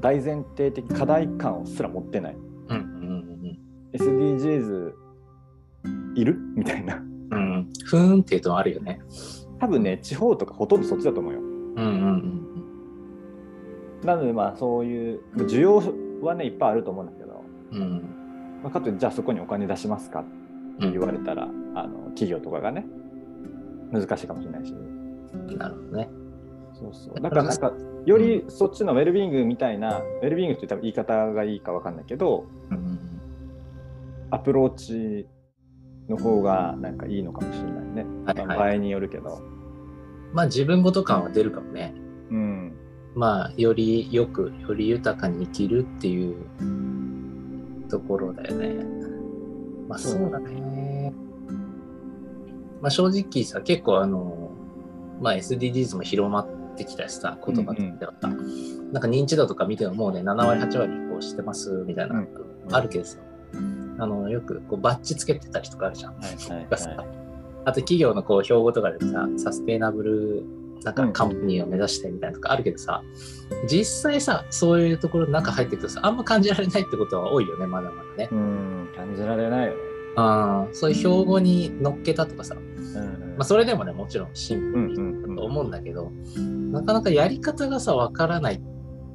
[0.00, 2.36] 大前提的課題感をすら持ってない。
[2.68, 2.96] うんうん
[3.92, 4.92] SDGs
[6.16, 6.36] いる？
[6.54, 6.96] みたいな。
[6.96, 7.72] うんうん。
[7.84, 9.00] ふーんっていうのはあるよね。
[9.58, 11.40] 多分ね地方とかほとんどそっちだと思うよ。
[11.40, 12.42] うんうん
[14.04, 15.82] なのでまあそういう需要
[16.22, 18.15] はねいっぱいあると思うんだけど、うんうん
[18.66, 20.20] まあ、かといってじゃあそこにお金出しますか？
[20.20, 20.24] っ
[20.80, 21.44] て言われたら、
[21.76, 22.84] あの企業とかがね
[23.92, 24.72] 難しいかもしれないし。
[24.72, 26.08] うんなるほどね。
[26.74, 27.20] そうそう。
[27.20, 27.72] だからなんか
[28.04, 32.98] よりそっちのウェルビーイングみたいな、ウェルビーイングって多分言い方がいいかわかんないけどうん
[34.32, 35.28] アプローチ
[36.08, 38.46] の方がなんかいいのかもしれないね、はいはい。
[38.46, 39.40] まあ場合によるけど。
[40.32, 41.94] まあ自分ごと感は出るかもね。
[42.30, 42.76] うん。
[43.14, 46.36] まあよりよくより豊かに生きるっていう
[47.88, 48.84] ところだよね。
[49.88, 51.12] まあそうだね。
[52.80, 54.50] まあ正直さ結構あの
[55.20, 58.12] まあ SDGs も広まってきたしさ言葉としては。
[58.20, 62.28] さ、なんか認知度とか見てももうね7割8割ここうしてますみたいな、うん。
[62.70, 63.18] あるけどさ、
[63.98, 66.14] あのよくこうバッジつけてたりとかあるじゃん。
[66.14, 67.08] はいはいはい。
[67.64, 70.44] あと企業のこう標語とかでさ、サステイナブル
[70.84, 73.02] なんかカンパニーを目指してみたいなとかあるけどさ、
[73.68, 78.28] 実際さ、そういうところの中入っていくとさ、あんま感じられないってことは多いよね、まだまだね。
[78.30, 79.76] うん感じられないよね。
[80.16, 86.10] あそういう標語に乗っけたとかさ、うんまあ、それでもね、もちろんシンプルにだと思うんだけど、
[86.72, 88.60] なかなかやり方がさ、わからないっ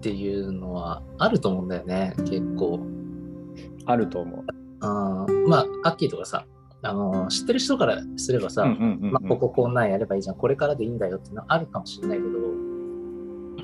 [0.02, 2.80] ていうのはあると思うんだよね、結構。
[3.86, 4.44] あると思う。
[4.82, 6.46] あーまあ、アッキーとかさ、
[6.84, 12.30] あのー知ってる人からすればさ、うんうんうんうんまあ、こここんなんやればいいじゃん、これからでいいんだよっていうのはあるかもしれないけど、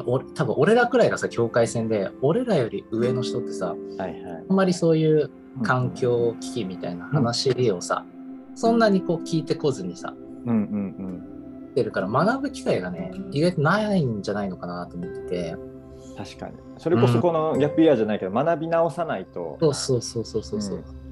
[0.06, 5.32] 俺多分俺らくらいがさ、境界線で、俺らより上の人ってさ、はいはいあんまりそういう
[5.64, 8.06] 環境危機みたいな話をさ、
[8.56, 10.14] そんなにこう聞いてこずにさ、
[10.46, 11.24] うんうん
[11.78, 15.56] てるから学ぶ機会がね、意外とないんじゃないのかなと思ってて、
[16.10, 16.16] うん。
[16.16, 16.56] 確かに。
[16.80, 19.58] それこそこのギャップイヤーじゃないけど、学び直さないと。
[19.60, 20.78] そうそうそうそうそうそう。
[20.78, 21.07] うん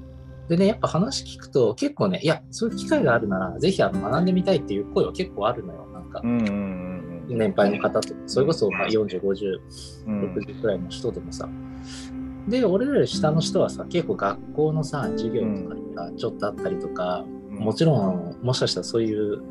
[0.48, 5.86] でね、やっぱ話聞くと結構ね、いや、そういう機会があるなら、ぜひあの学んでみたいっていう声は結構あるのよ。
[5.92, 7.38] なんかう、んうんうんうん。
[7.38, 9.60] 年配の方とか、それこそまあ40、50、
[10.06, 11.48] うん60くらいの人でもさ。
[12.48, 19.42] で、俺らより下の人はさ、結構学校のさ、授業とかちょっとあったりとか、もちろん、もしかしたらそういう、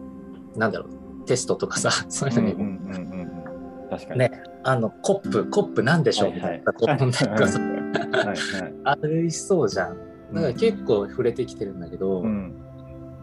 [0.56, 3.90] なんだろう、テストとかさ、 そういうのにうんうんうんうんうん。
[3.90, 4.20] 確かに。
[4.20, 4.32] ね、
[4.64, 8.38] あの、コップ、コップなんでしょうみたいな、こう問題とかさ、はいはい。
[8.86, 9.98] ありそうじゃん。
[10.34, 12.62] だから結構触れてきてるんだけど、うん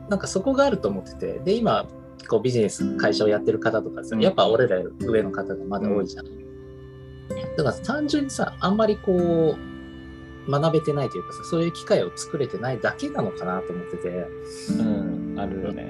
[0.08, 1.86] なんかそこがあると思ってて、で、今、
[2.28, 6.26] こうビジネス、会社をやってる方とかさ、うんやっぱ俺ら上の方がまだ多いじゃん。
[7.56, 14.08] だから単純にさ、あんまりこう、学べてないというかさ、そういう機会を作れてないだけなのかなと思ってて、
[14.78, 15.36] うん。
[15.38, 15.88] あるよね。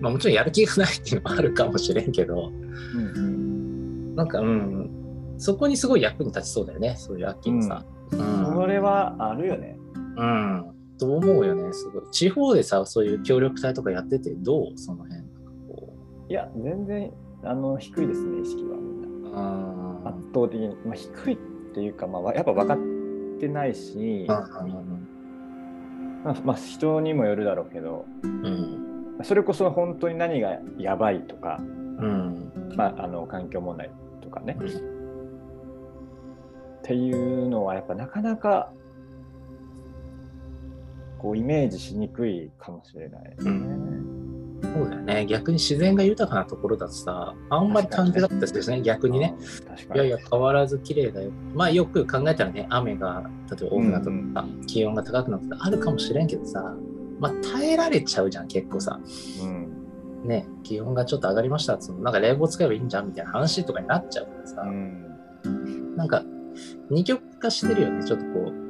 [0.00, 2.52] まあもちろんやる気がないっていうのもあるかもしれんけど、
[2.94, 4.16] うんうん。
[4.16, 4.90] なんか、うん、
[5.38, 7.84] そこにすごい役に立ちそうだよね、そういう秋のさ。
[8.12, 9.78] うんそれはあるよね。
[10.16, 10.72] うん。
[10.98, 12.02] と思うよね、すごい。
[12.10, 14.78] 地方でさ、そういう協力隊とかやってて、どう？
[14.78, 15.22] その辺。
[15.68, 15.92] こ
[16.28, 20.10] いや、全然あの低いですね、意識はみんな。
[20.10, 21.36] 圧倒的に、まあ、低いっ
[21.74, 22.78] ていうか、まあ、わやっぱ分かっ
[23.40, 24.48] てないし、あ。
[26.24, 29.18] まあ、まあ人にもよるだろうけど、うん。
[29.24, 32.52] それこそ本当に何がやばいとか、うん。
[32.76, 35.02] まあ、あの環境問題とかね、うん
[36.82, 38.72] っていうのはやっぱなかなか
[41.22, 43.48] こうイメージしにくいかもしれない、ねう
[44.62, 45.26] そうだよね。
[45.26, 49.34] 逆に自然が豊かなところだとさ、あんまり感じなかったですね、逆にね。。
[49.94, 51.30] いやいや、変わらず綺麗だよ。
[51.54, 56.74] まあよく考えたらね、雨が例えば多くなったとか、気温が高くなったあるかもしれんけどさ、
[57.18, 59.00] まあ耐えられちゃうじゃん、結構さ。
[59.42, 60.28] うん。
[60.28, 65.96] ね、気温がちょっと上がりましたっつうのなんか冷房使えばいいんじゃんみたいな話とかになっちゃうからさ、うん。
[65.96, 66.22] なんか
[66.90, 68.61] 二極化してるよね、ちょっとこう、うん。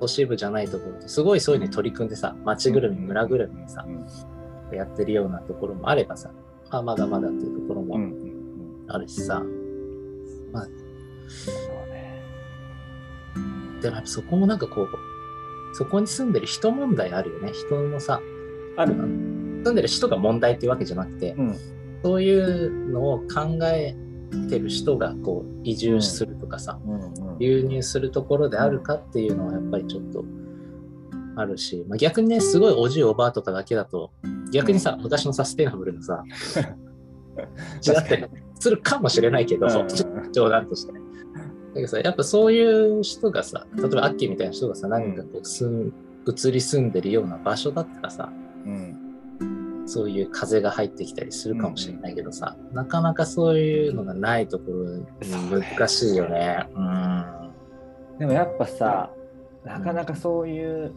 [0.00, 4.76] 都市部じゃないところですごいそういうのに取り組んでさ、街ぐるみ、村ぐるみにさう、ん。
[4.76, 6.30] やってるようなところもあればさ、
[6.70, 8.02] まあ、まだまだっていうところもうん。
[8.02, 8.84] うん。
[8.88, 9.42] あるしさ、
[11.28, 12.22] そうね。
[13.80, 14.88] でもやっぱそこもなんかこう、
[15.74, 17.52] そこに住んでる人問題あるよね。
[17.52, 18.20] 人のさ、
[18.76, 18.94] ある。
[18.94, 21.56] 住んでる人が問題っていうわけじゃなくて、うん。
[22.02, 23.96] そういうのを考え
[24.48, 27.05] てる人がこう移住するとかさ、うん。
[27.38, 30.24] 流入するところであるかっていうのはやっぱりちょっと
[31.36, 34.10] あるし、まあ、逆にね、すごいおじいおばあとかだけだと、
[34.52, 36.24] 逆にさ、昔のサステイナブルのさ、
[37.86, 38.24] 違ったり
[38.58, 39.68] するかもしれないけど、
[40.32, 40.92] 冗談として。
[40.92, 40.98] だ
[41.74, 45.92] けどさ、やっぱそういう人がさ、例えばアッキーみたいな人がさ、何かこう住ん、
[46.26, 48.32] 移り住んでるような場所だったらさ、
[48.64, 49.05] うん。
[49.86, 56.66] そういう風が入ってきたりするかもしれないけどさ、なかなかそういうのがないところ難しいよね。
[56.74, 57.52] うん。
[58.18, 59.10] でもやっぱさ、
[59.64, 60.92] なかなかそういう、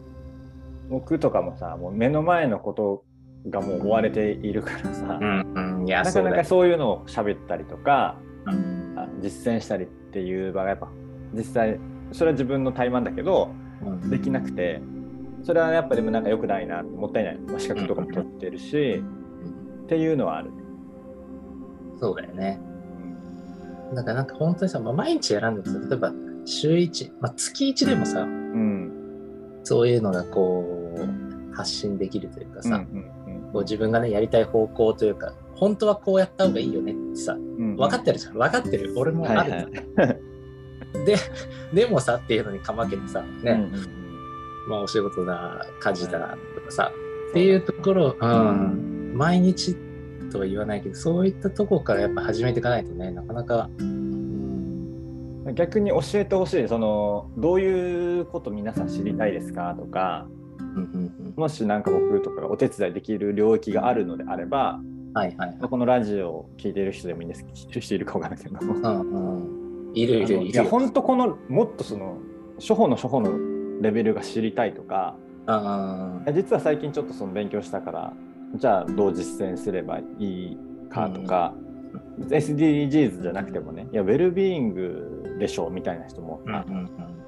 [0.88, 3.04] 僕とかもさ、もう目の前のこと
[3.48, 6.32] がもう追われているからさ、うん、うん、いや、なかな。
[6.34, 8.80] かそういうのを喋ったりとか、うん
[9.20, 10.88] 実践したりっていう場がやっぱ
[11.32, 11.78] 実際
[12.12, 13.50] それは自分の怠慢だけど
[13.82, 14.80] うんできなくて
[15.42, 19.02] それはやっぱでもなんか良くないなもったいない、まあ、資格とかも取ってるし、
[19.84, 20.50] っていうのはある。
[21.98, 22.60] そうだよね。
[23.94, 26.12] だからなんか本当にさ、まあ、毎日やらんでもさ、例えば
[26.44, 28.96] 週1、まあ、月1でもさ、うん
[29.62, 33.10] そういうのがこう発信できるというかさ、うん
[33.52, 38.34] こう自分がね、やりたい方向というか、本当はこうやった方がいいよねってさ、うん分かってるじゃん。
[38.34, 38.94] 分かってる。
[38.96, 39.70] 俺もある、はいはい
[41.04, 41.16] で、
[41.72, 43.99] でもさっていうのにかまけてさ、ね、うんうん
[44.68, 46.92] まあお仕事だ、家事だとかさ、
[47.30, 49.76] っていうところ、うん、毎日
[50.30, 60.26] とは言わないけど、そういったところからやっぱ始めていかないとね、なかなか、うん、逆に教えてほしいそのどういうこと皆さん知りたいですかとか
[61.36, 65.12] もしなんか僕とかがお手伝いできる領域があるのであれば、うん。
[65.12, 65.56] はいはいはい。
[65.58, 69.92] まあこのラジオを聞いている人でもいいんですけど聞いてる人いるかわからないけどうんうん。
[69.94, 70.46] いるいるいる。
[70.46, 72.18] いや本当このもっとその
[72.58, 73.30] 初歩の初歩の
[73.80, 75.16] レベルが知りたいとか
[76.32, 78.12] 実は最近ちょっとその勉強したから
[78.56, 80.58] じゃあどう実践すればいい
[80.90, 81.54] かとか、
[82.18, 86.62] SDGs じゃなくてもねいやウェルビーイングでしょみたいな人もうんうんう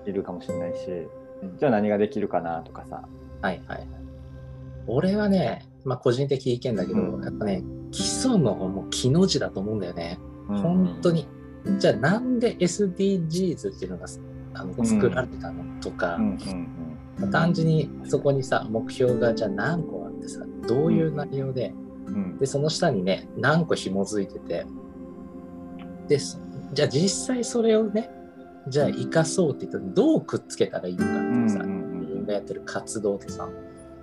[0.07, 0.09] ん。
[0.09, 3.03] いるかもしれないし、うんじゃあ何ができるかなとかさ、
[3.41, 3.89] はいはいはい。
[4.87, 10.21] 俺はね、まあ個人的意見だけど、うんやっぱね、基礎のもう木の字だと思うんだよね。
[10.47, 11.27] 本当に。
[11.79, 14.07] じゃあなんで SDGs っていうのが
[14.55, 16.69] あの作られたのとか、うんうん
[17.31, 21.73] 単純にそこにさ、目標がじゃあ何個あってさ、どういう内容で、
[22.07, 22.15] うん。
[22.15, 22.39] うん。
[22.39, 24.67] で、その下にね、何個紐づいてて、
[26.09, 26.39] で、そ
[26.73, 28.11] じゃあ実際それをね、
[28.69, 33.49] じゃあ生かそうって言ったらどうくっつけたらいいのかってさ、うんうんうん自分がやってる活動でさ、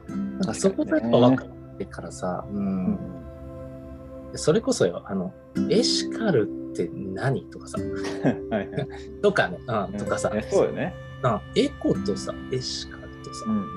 [0.08, 2.92] なんかそこがやっぱ分かってからさ、う、うん。
[2.92, 3.00] ん
[4.36, 5.34] それこそよ、あの、
[5.70, 7.78] エシカルって何とかさ、
[9.22, 11.40] とかね、うん、とかさ、ねそうよね、うん。
[11.56, 13.46] エコとさ、エシカルとさ。
[13.48, 13.68] う、んうんうん、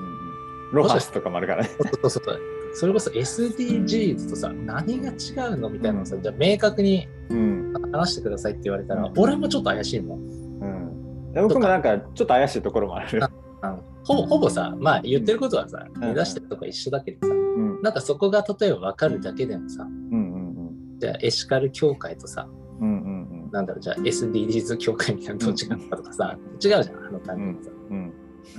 [0.73, 1.69] ロハスとかもあるからね。
[1.69, 2.39] そうそうそう
[2.75, 7.73] それこそ SDGs とさ、何が違うのみたいなのをさ、じゃあ明確にうん。
[7.91, 9.13] 話してくださいって言われたら、うん。
[9.15, 10.19] 俺もちょっと怪しいもん。
[10.19, 11.31] うん。
[11.33, 13.21] で僕もなんかちょっと怪しいところもある。
[14.03, 15.99] ほぼほぼさ、まあ言ってることはさ、ん。
[15.99, 17.81] 目指してるとこ一緒だけどさ、うん。
[17.81, 20.15] なんかそこが例えば分かるだけでもさ、うんう
[20.95, 20.99] ん。
[20.99, 22.47] じゃあエシカル協会とさ、
[22.83, 27.71] うんうんうんなんだろう、じゃあ SDGs 協会みたいなのどっちかとかさ、違うじゃん、あの単純にさ。
[27.89, 28.13] うん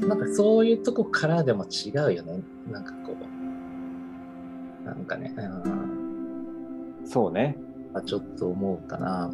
[0.08, 2.42] なんかそういうとこからでも違うよね。
[2.70, 7.58] なんかこう、なんかね、うんそうね
[7.92, 9.30] まあちょっと思うかな。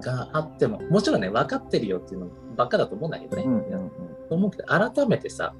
[0.00, 3.42] があっても、もちろんね、分かってるよっていうのばっかだと思うんだけどね。
[3.44, 3.90] うんうん
[4.28, 5.54] と思うけど、改めてさ、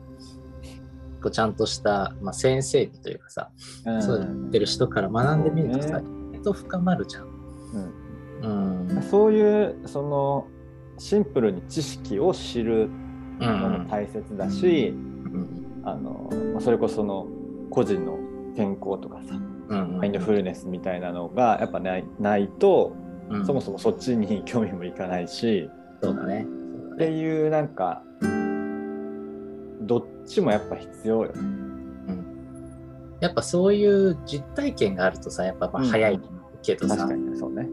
[1.22, 3.50] こうちゃんとした、まあ、先生というかさ、
[3.86, 7.31] うんそうやってる人から学んでみるとさ、そう意外と深まるじゃん。
[8.42, 9.02] うんうん。
[9.02, 10.46] そういうその
[10.98, 12.88] シンプルに知識を知る
[13.40, 13.88] うのもん。
[13.88, 15.82] 大切だし、うん。
[15.84, 17.26] あのまあそれこそその
[17.70, 18.18] 個人の
[18.54, 19.34] 健康とかさ
[19.68, 19.98] うん。
[19.98, 22.94] マインドフルネスみたいなのがやっぱないないと、
[23.30, 25.70] うんそもそもそっちに興味もいかないし
[26.02, 26.44] そうだね。
[26.44, 26.46] ね。
[26.94, 28.02] っていうなんか
[29.82, 31.62] どっちもやっぱ必要よね。
[33.20, 36.20] やっぱそういう実体験があるとさ、やっぱまあうん早い
[36.62, 37.68] けどさ、確かにそうね。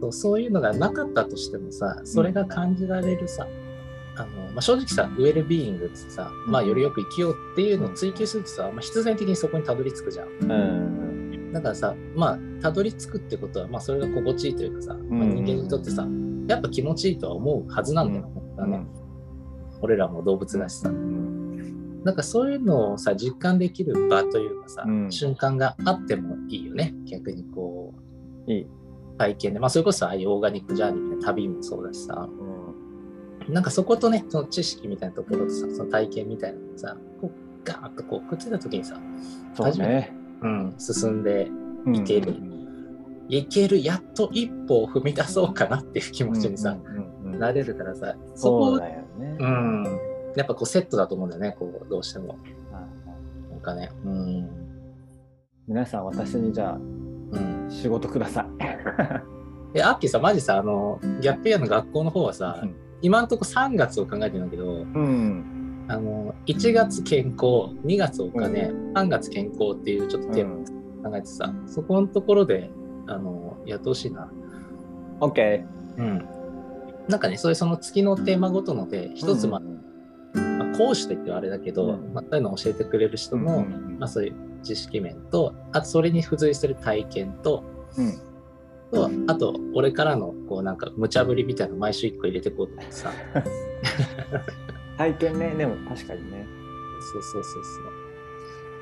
[0.00, 3.46] そうそういうのがなかったとしてもさ、それが感じられるさ、
[4.16, 10.28] あのまあ、正直さ、ウェルビーイングってさ、まあ、よりよく生きようっていうのを追求するとさ、まあ、必然的にそこにたどり着くじゃん。
[10.28, 16.06] うんだからさ、まあ、たどり着くってことは、まあ、それが心地いいというかさ、まあ、うん人間にとってさ、
[16.48, 18.86] やっぱ気持ちいいとは思うはずなんだよ、本当はね。
[19.82, 20.90] 俺らも動物だしさ。
[22.04, 26.94] なんかそういうのをさ、実感できる場というかさ、うん瞬間があってもいいよね。
[27.04, 27.81] 逆にこう。
[29.18, 29.60] 体験で。
[29.60, 32.52] まあ、それこそああいうオーガニックジャーニーみたいな旅もそうだしさ、うん
[33.48, 37.30] なんかそことね、その知識みたいなところとさ、その体験みたいなのがさ、こう
[37.64, 39.00] ガーッとこうくっついた時にさ、
[39.54, 40.12] そうね。
[40.42, 41.48] うん、進んで
[41.86, 42.34] うんいける
[43.28, 49.36] いける、やっと一歩を踏み出そうかなっていう気持ちにさ、うんうんうんなれるからさ、そこ、だよね。
[49.40, 49.84] うん、
[50.36, 52.28] やっぱこうセットだと思うんだよね、こう、どうしても。
[52.28, 52.38] はい
[53.50, 54.50] なんかね、うん、
[55.66, 57.01] 皆さん私にじゃあうん。
[57.80, 58.46] 仕事ください。
[59.78, 65.84] え、アッキーさ、マジさ、あの、ギャップイヤーの学校の方はさ、うん今んとこ3月を考えてるんだけど、うん。
[65.88, 70.48] あの、1月健康、2月お金、3月健康っていうちょっとテー
[71.02, 72.70] マ考えてさ、そこのところで、
[73.08, 74.30] あの、やってほしいな。
[75.18, 75.64] OK。
[75.98, 76.28] うん。
[77.08, 83.66] なんかね、そういうその月のテーマごとので、一つ、まあまあ講師と言ってはあれだけど、うんまあ、そういうのを教えてくれる人の、
[83.98, 87.64] まあ、そういう知識面と、あとそれに付随する体験と、
[87.96, 88.32] うん
[88.92, 93.10] とあと、俺からの、こう、なんか、無茶ぶりみたいなの毎週一個入れてこうと思ってさ。
[94.98, 96.46] 体験ね、でも確かにね。
[97.12, 97.84] そうそうそうそう。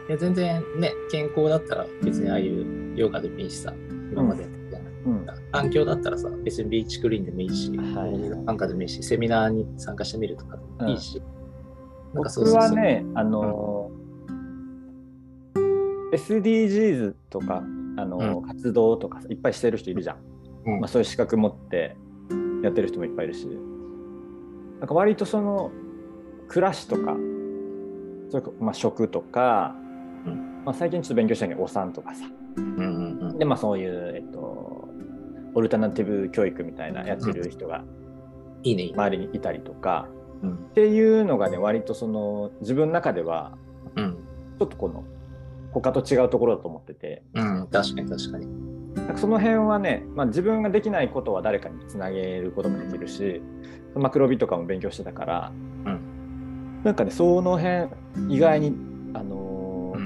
[0.09, 3.73] いや、全然ね、健康だったら別にああいうヨガでもいいしさ、
[4.11, 5.27] 今までやってきたうん。
[5.53, 11.23] 環境だったらさ、別にビーチクリーンでもいいし、はいなんかでもいいし、セミナーに参加してみるとかでもいいし。
[12.13, 13.80] なんかそう僕そうそうはね、あの、
[16.13, 17.63] SDGs とか、
[17.97, 20.17] あの、活動とかいっぱいしてる人いるじゃん。
[20.67, 21.97] うんまあ、そういう資格持って
[22.63, 23.47] やってる人もいっぱいいるし。
[24.79, 25.71] なんか割とその、
[26.49, 27.17] 暮らしとか、
[28.31, 29.75] それかまあ、食とか、
[30.27, 34.89] うんまあ、最近ちょっと勉強したけどお産とかさうんうんうんでまあそういう、えっと、
[35.55, 37.85] オルタナティブ教育みたいなやってる人が。
[38.63, 40.07] 周りにいたりとか、
[40.43, 43.57] うんっていうのがね割とその自分の中では
[43.97, 44.17] うん。
[44.59, 45.03] ちょっとこの
[45.73, 47.23] 他と違うところだと思ってて。
[47.35, 48.71] うん、確かに確かに。
[49.13, 53.41] かその辺はね、まあ、自分ができないことは誰かにつなげることもできるし
[53.95, 55.53] マクロビとかも勉強してたから、
[55.85, 56.81] うん。
[56.85, 57.89] なんかねその辺
[58.29, 58.75] 意外に、
[59.15, 60.01] あのーう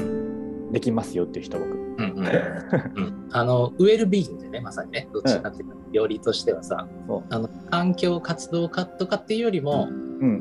[0.70, 0.72] ん。
[0.72, 1.70] できますよっていう人僕。
[1.70, 2.27] うんうん。
[2.27, 7.24] うん、あのウェルビーイングでねまさにねどっちかっていうとよりとしてはさ、そう。
[7.31, 10.33] あの環境活動家とかっていうよりもうんう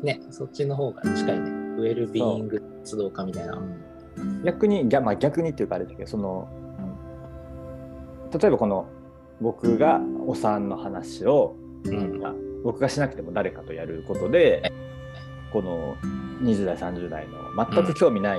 [0.00, 1.50] んねそっちの方が近いね。
[1.78, 3.62] ウェルビーイング活動家みたいな、
[4.44, 6.48] 逆に逆,、まあ、逆にっていうかあれだけどその、
[8.32, 8.88] 例えばこの
[9.40, 12.20] 僕がお産の話を、うん。
[12.20, 14.72] まあ僕がしなくても誰かとやることで、
[15.52, 15.96] この
[16.42, 17.38] 20代30代の
[17.72, 18.38] 全く興味ない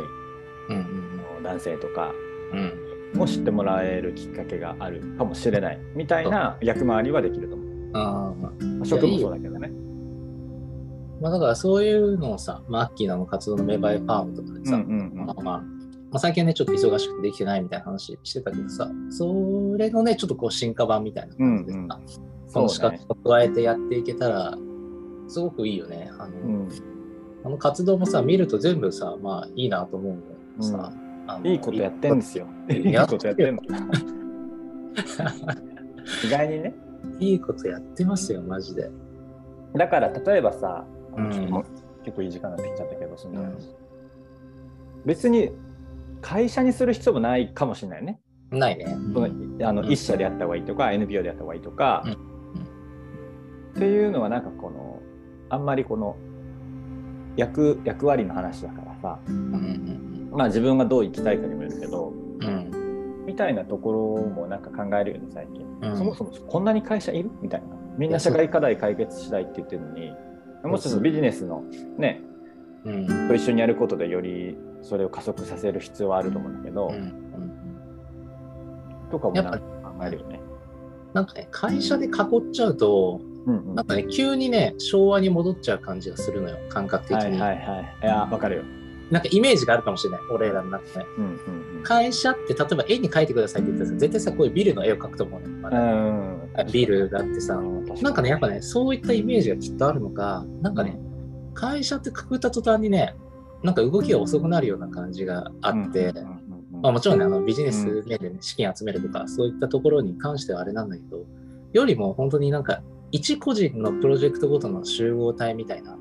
[0.69, 1.23] うん。
[1.41, 2.11] 男性とか
[2.53, 3.17] うん。
[3.17, 7.67] も知ってもらえるきっかけがあるかもしれないみたいな役回りはできると思う。
[7.93, 8.85] あーまあ。
[8.85, 9.71] 職もそうだけどね。
[11.21, 15.59] まあ、だからそういうのをさ、まあ、アッキーナの活動の芽生えファームとかでさ、うんうんうんまあまあ
[16.11, 21.89] まあ、最近はねちょっと忙しくてできてないみたいな話してたけどさそれのねちょっとこう進化版みたいな感じでさ、うんうん
[22.51, 24.57] この資格を加えてやっていけたら
[25.27, 26.69] すごくいいよねあの,、うん
[27.43, 30.91] あの活動もさ見ると全部さまあいいなと思うんだけどさ、
[31.27, 32.47] あのいいことやってんですよ。
[32.69, 33.61] いいやことやってんの。
[36.25, 36.75] 意外にね。
[37.19, 38.89] いいことやってますよマジで、
[39.73, 40.85] だから例えばさ、
[41.17, 41.63] うん。
[42.03, 43.57] 結構いい時間になってきちゃったけど、そのうん。
[45.05, 45.51] 別に
[46.21, 48.19] 会社にする必要もないかもしれないね。
[48.51, 49.25] ないね、その
[49.67, 49.91] あのうん。
[49.91, 52.13] 一社でやった方がいいとか、NPO でやった方がいいとか、うん。
[52.13, 52.15] っ
[53.75, 54.99] ていうのはなんかこの
[55.49, 56.15] あんまりこの
[57.37, 59.33] 役役割の話だからさ、うん。
[59.33, 63.25] うんまあ自分がどう生きたいかにもよるけど、うん。
[63.25, 65.97] みたいなところもなんか考えるよね最近、うん。
[65.97, 67.31] そもそもこんなに会社いる？
[67.41, 67.67] みたいな。
[67.97, 70.13] みんな社会課題解決したいって言ってるのに
[70.63, 71.63] もちろんビジネスの
[71.97, 72.21] ね。
[72.85, 73.09] うん。
[73.09, 76.95] うんと一緒にやることでよりそれを加速させる必要はあると思うんだけど、うん。
[76.95, 77.13] うん。
[79.11, 80.39] とかもなんか考えるよね。
[81.13, 83.75] なんかね会社で囲っちゃうとうんうん。
[83.75, 86.57] なんかね急にね昭和に戻っちゃう感じがするのよ。
[86.69, 87.95] 感覚的に、はいはいはい。
[88.03, 88.63] いやわかるよ。
[89.11, 96.41] なんかイメージがあるかもしれない俺らの中で、ね、うんうん会社って例えば絵に描いてくださいって言ったらさ絶対さこういうビルの絵を描くと思うのよ、まだうん。
[96.41, 96.71] うん。
[96.71, 100.99] ビルだってさなんかねやっぱねそういったイメージがきっとあるのかなんかね、
[101.53, 103.15] 会社ってくくった途端にね
[103.63, 106.23] なんか動きが遅くなるような感じがあって、うんうん
[106.73, 111.25] うんまあ、もちろんねあのビジネス面で、ね、資金集めるとかそういったところに関してはあれなんだけど
[111.73, 115.97] よりも本当になんか一個人のプロジェクトごとの集合体みたいな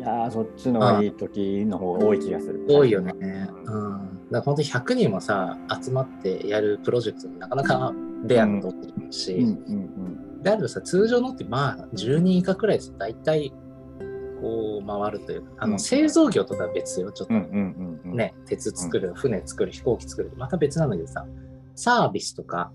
[0.00, 2.64] いやーそっちのがいい時の方が多い気がする。
[2.66, 3.12] 多いよね。
[3.66, 4.30] ううんん。
[4.30, 7.92] だから本当に100人もさ、集まってやるプロジェクトになかなか
[8.24, 8.78] レアなと思
[9.10, 13.52] うし、うんうんであればさ、通常のってまあ10人以下くらいです大体
[14.40, 18.16] こう回るというか、あうんの製造業とかは別よ、ちょっとうんうんうんうん。
[18.16, 21.26] ね、鉄作る、船作る、飛行機作る、また別なんだけどさ、
[21.74, 22.72] サービスとか、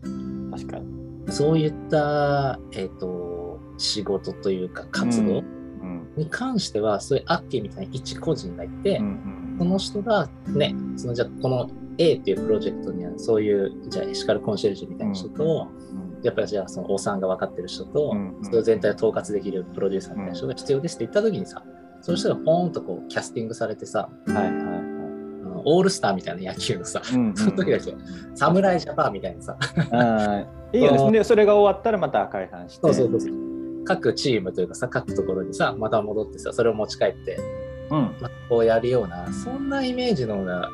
[0.52, 0.86] 確かに。
[1.32, 5.55] そういった、えっ、と、仕事というか活動うん
[6.18, 15.70] に関しては、そういうアッキーみたいに一個人がいて、うんうんその人がね、そのじゃあこの A っていうプロジェクトにはそういうじゃあエシカルコンシェルジュみたいな人と、
[16.24, 21.64] やっぱりじゃあそのお産が分かってる人と、うんそれを全体を統括できるプロデューサーみたいな人が必要ですって言った時にさ、
[22.02, 24.52] そういう人がポーンとこうキャスティングされてさ、はいはいはい。
[25.64, 27.96] オールスターみたいな野球のさ、うんうんその時だけ
[28.36, 29.58] 侍ジャパンみたいなさ、
[30.74, 31.20] いいよね。
[31.20, 32.82] で、それが終わったらまた解散して。
[32.82, 33.55] そうそうそうそう
[33.86, 37.40] 各チームというかさ、各ところにさ、また戻ってさ、それを持ち帰って、
[37.90, 38.16] うん。
[38.20, 40.70] まあ、こうやるような、そんなイメージの方が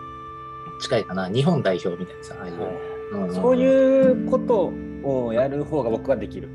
[0.82, 1.30] 近いかな。
[1.30, 2.54] 日本代表みたいなさ、ああいう。
[2.54, 4.71] うんうんそういうこと
[5.04, 6.47] をやる方が僕はできる。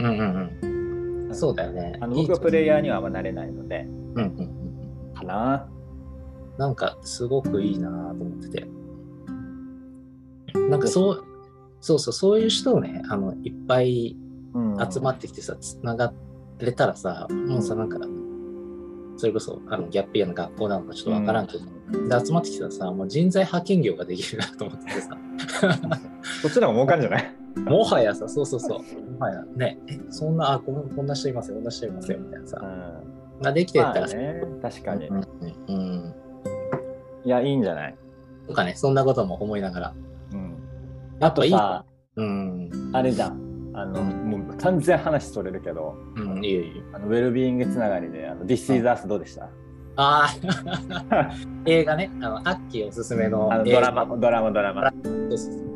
[0.00, 0.58] うんうん
[1.28, 1.34] うん。
[1.34, 1.96] そうだよね。
[2.00, 5.14] あの僕はプレイヤーにはあんまなれないので、うんうんうん。
[5.14, 5.68] かな。
[6.58, 8.66] なんかすごくいいなと思ってて。
[10.68, 11.24] なんかそう、
[11.80, 14.29] そうそう、そういう人をね、あの、いっぱいうん
[14.92, 16.12] 集まってきてさ、つなが
[16.58, 17.98] れたらさ、もうさ、なんか、
[19.16, 25.16] それこそ、あの、ギャップイヤーの学校なのかちょっとわからんけど、で、集まってきたらさ、もう人材派遣業ができるなと思っててさ、
[26.42, 27.34] そっちの方が儲かるんじゃない？
[27.68, 28.78] もはやさ、そうそうそう、
[29.12, 33.42] もはやね、え、そんな、あ、こんこんな人いますよ、こんな人いますよ、みたいなさ、うん。
[33.42, 35.08] ができてったらさ、まあね、確かに。
[35.08, 35.24] うんうん
[35.68, 36.14] うん。
[37.24, 37.94] いや、いいんじゃない？
[38.48, 39.94] とかね、そんなことも思いながら。
[40.32, 40.54] うん。
[41.20, 41.84] あといいさ、
[42.16, 42.70] うん。
[42.92, 43.39] あれじゃん。
[43.80, 46.82] あの、もう完全話それるけど、うん、いいよい。
[46.92, 49.44] あのウェルビーイングつながりで、あの This is Us どうでした？
[49.96, 50.28] ああ、
[51.66, 54.92] 映画ね、あの、アッキーおすすめのあのドラマ、ドラマ、ドラマ。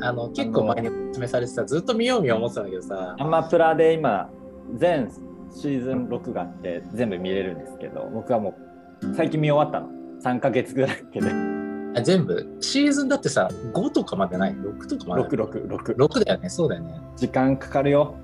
[0.01, 4.29] あの結構前におすすめされてた、ずっと見よう見よう思ってたんだけどさア、マプラで今、
[4.75, 5.09] 全
[5.51, 8.55] シーズン6があって全部見れるんですけど、僕はも
[9.01, 9.93] う最近見終わったの。
[10.23, 11.54] 3ヶ月ぐらいだけで。
[11.95, 15.95] あ全部、シーズンだってさ、5とかまでない ?6 とかまでない？6、6、6。
[15.95, 16.99] 6だよね、そうだよね。
[17.15, 18.15] 時間かかるよ。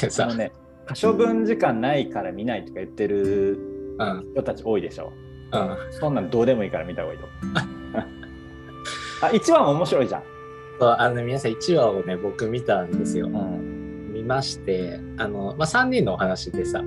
[0.00, 0.52] でさ、あのね、
[0.86, 3.58] 可処分時間ないから見ないとか言ってる
[3.98, 5.12] うん、人たち多いでしょ？
[5.52, 5.76] うん。
[5.90, 7.26] そんなんどうでもいいから見た方がいいと。
[9.22, 10.22] あ、 1話も面白いじゃん。
[10.78, 13.28] そうあのね皆さん1話をね、僕見たんですよ。
[13.28, 14.12] ん。
[14.12, 16.82] 見まして、あの、まあ、3人のお話でさ、あ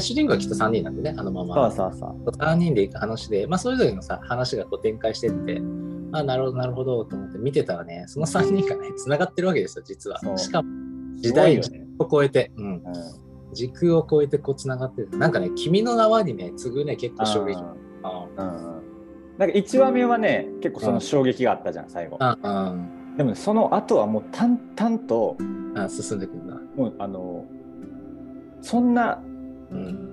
[0.00, 1.70] 主人公はきっと3人なんでね、あのまま。
[1.70, 2.30] そうそうそう。
[2.30, 5.60] 3人で行く話で、まあ、それぞれのさ話がこう展開してって
[6.12, 10.20] あなるほどなるほどと思って見てたらねその3人がね つながってるわけですよ実は。
[10.36, 10.68] しかも
[11.16, 11.60] 時代。
[11.98, 12.82] を超えて、うん、うん。
[13.52, 15.10] 時空を超えてこうつながってる。
[15.18, 17.56] なんかね君の名はにね次ぐね結構衝撃。
[18.02, 18.46] あうん。
[18.46, 18.90] うん。
[19.40, 22.18] なんか1話目はね、結構その衝撃があったじゃん、最後。
[23.16, 25.34] でもね、その後はもう淡々と、
[25.74, 26.56] あ進んでくるんだ。
[26.76, 27.46] もうあの、
[28.60, 29.29] そんなうん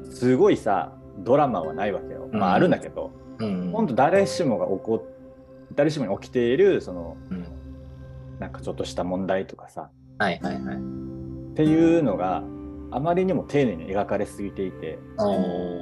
[0.10, 2.30] すごいさ、ドラマはないわけよ。
[2.32, 2.56] まあうん。
[2.56, 5.08] あるんだけど、うんほんと誰しもが起こ
[5.76, 7.46] 誰しもに起きている、その、うん。
[8.40, 9.90] なんかちょっとした問題とかさ、
[10.20, 10.76] はいはいはい。
[10.76, 10.80] っ
[11.56, 12.44] ていうのが
[12.92, 15.00] あまりにも丁寧に描かれすぎていて。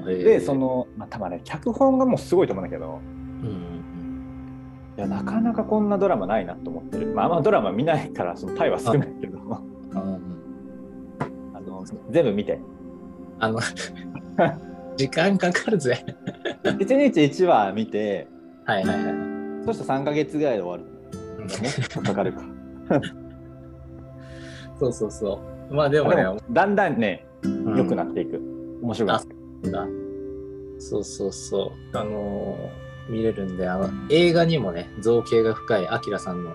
[0.07, 2.99] でそのまあ多分ね脚本がもうすごいと思うんだけど。
[3.43, 3.75] うん
[4.97, 7.07] いやなかなかこんなドラマないなと思ってる。
[7.07, 9.39] まああんまドラマ見ないからそのタイは少ないけど。
[9.93, 12.59] あの全部見て
[13.39, 13.59] あの
[14.97, 16.03] 時間かかるぜ。
[16.63, 18.27] 1日1話見て
[18.65, 19.65] はいはいはい。
[19.65, 20.93] そしたら3か月ぐらいで終わる。
[21.37, 21.43] うん。
[21.43, 22.41] もっとかかるか。
[24.79, 25.73] そうそうそう。
[25.73, 27.77] まあでもねでもだんだんねうん。
[27.77, 28.41] 良くなっていく。
[28.81, 29.31] 面白くなってい
[30.79, 31.97] そうそうそう。
[31.97, 36.51] あのー見れるんで、あの映画にもね、造形が深いアキラさんの。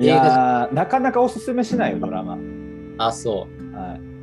[0.00, 2.38] いやーなかなかおすすめしないよドラマ。
[2.98, 4.00] あ、そはい。
[4.00, 4.13] う。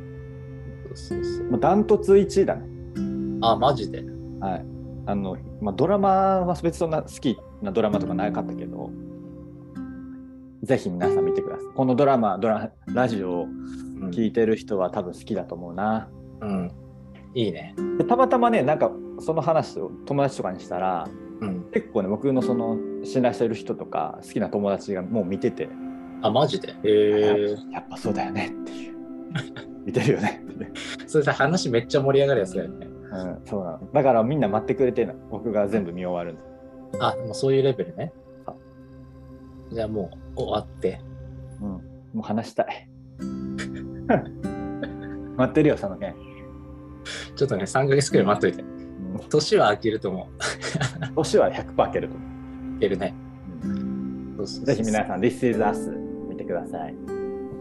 [0.94, 2.66] そうそうそうもうダントツ1位だね
[3.40, 4.04] あ、マジで？
[4.40, 4.64] はい。
[5.06, 6.08] あの、まあ、ドラマ
[6.40, 8.90] は別にそんな好きなドラマとかなかったけど、
[10.62, 11.66] ぜひ皆さん見てください。
[11.74, 13.46] このドラマ、ドララジオをう
[14.06, 16.08] ん聞いてる人は多分好きだと思うな。
[16.40, 16.70] うん。
[17.34, 17.74] いいね。
[17.98, 21.08] でたまたまね、なんかその話を友達とかにしたら、
[21.40, 21.70] うん。
[21.72, 25.68] 結構ね、僕のその信頼してる人とか好きな友達がもう見てて、
[26.20, 26.68] あ、マジで？
[26.68, 27.56] へえ。
[27.72, 29.71] やっぱそうだよねっていう。
[29.84, 30.42] 見てるよね。
[31.06, 32.86] それさ、話めっちゃ盛り上がるやつだよね。
[32.86, 33.92] うん、そうなの。
[33.92, 35.14] だからみんな待ってくれてるの。
[35.30, 36.42] 僕が全部見終わるんで。
[37.00, 38.12] あ、もうそういうレベルね
[38.46, 38.54] あ。
[39.70, 41.00] じゃあもう終わって。
[41.60, 41.80] うん、も
[42.16, 42.88] う話したい。
[45.36, 46.14] 待ってるよ、その件。
[47.36, 48.62] ちょっとね、3ヶ月くらい待っといて。
[48.62, 48.82] うん
[49.28, 50.26] 年は飽きると思
[51.16, 52.28] 年は100%開けると思う。
[52.76, 53.14] いけるね。
[53.62, 53.66] う。
[54.38, 55.90] そうそうそうぜひ皆さん、This is Us
[56.28, 56.94] 見てください。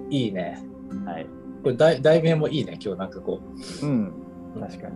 [0.09, 0.59] いいね。
[1.05, 1.27] はい。
[1.63, 3.41] これ題題名もいいね、今日なんかこ
[3.81, 3.85] う。
[3.85, 4.13] うん。
[4.59, 4.95] 確かに。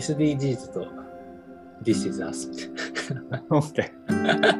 [0.00, 0.86] SDGs と
[1.82, 3.90] This is Us み OK。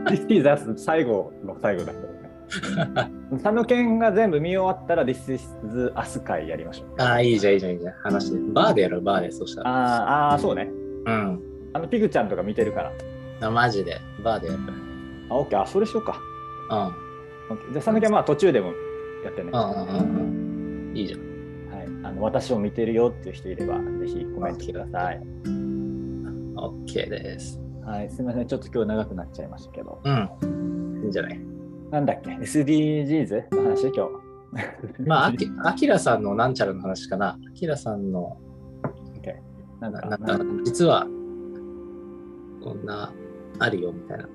[0.09, 2.18] This is Us 最後の最後だけどね。
[3.43, 6.97] 佐野健が全部見終わったら This is Us 会やりましょう。
[6.97, 7.12] たいな。
[7.12, 7.95] ああ、いいじゃん、いいじゃん、いいじゃん。
[8.03, 8.39] 話で。
[8.53, 10.31] バーでやろう、バーで、そしたら。
[10.31, 10.70] あーあー、そうね。
[11.07, 11.41] うん。
[11.74, 12.93] あの、ピグちゃんとか見てるから。
[13.43, 14.59] あマジで、バーでやる。
[15.29, 15.61] あ、OK。
[15.61, 16.18] あ、それしようか。
[16.70, 17.72] うん。
[17.72, 18.72] じゃあ、佐野健はまあ途中でも
[19.24, 19.51] やってね。
[19.53, 20.47] うんうんうんうん。
[20.95, 21.20] いいじゃん。
[21.20, 21.86] はい。
[22.05, 25.22] あの、私を見てるよっていう人いれば、ぜひコメントください。
[26.57, 27.61] OK です。
[27.84, 28.11] はい。
[28.11, 28.47] すみません。
[28.47, 30.01] ちょっと今日長くなっちゃいましたけど。
[30.05, 30.30] うん。
[31.03, 31.41] いいんじゃない？
[31.91, 33.82] なんだっけ ?SDGs の話？
[33.95, 35.03] 今日。
[35.07, 37.39] まあ、あきアキラさんのなんちゃらの話かな。
[37.49, 38.39] アキラさんの、
[39.20, 39.34] OK
[39.80, 41.07] なんかななんか、実は、
[42.62, 43.12] こんな、
[43.59, 44.28] あるよ、みたいな。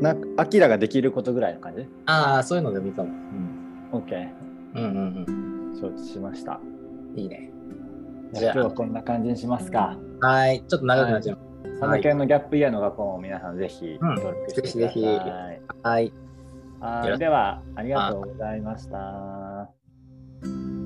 [0.00, 1.86] なんか、アキラができることぐらいの感じ？
[2.06, 3.10] ああ、そういうのでもいいかも。
[3.92, 4.28] ?OK。
[4.74, 4.86] うんう
[5.30, 5.51] ん
[5.82, 6.60] 承知しました。
[6.62, 7.18] うん。
[7.18, 7.50] いいね。
[8.32, 9.96] じゃあ今日はこんな感じにしますか。
[10.20, 10.64] はい。
[10.66, 11.38] ちょっと長くなっちゃう。
[11.80, 14.82] 佐野県のギャップイヤーの学校も皆さんぜひうん登録してください。
[14.82, 15.30] ぜひぜひ
[15.82, 16.12] はい。
[16.80, 20.81] はいでは、ありがとうございました。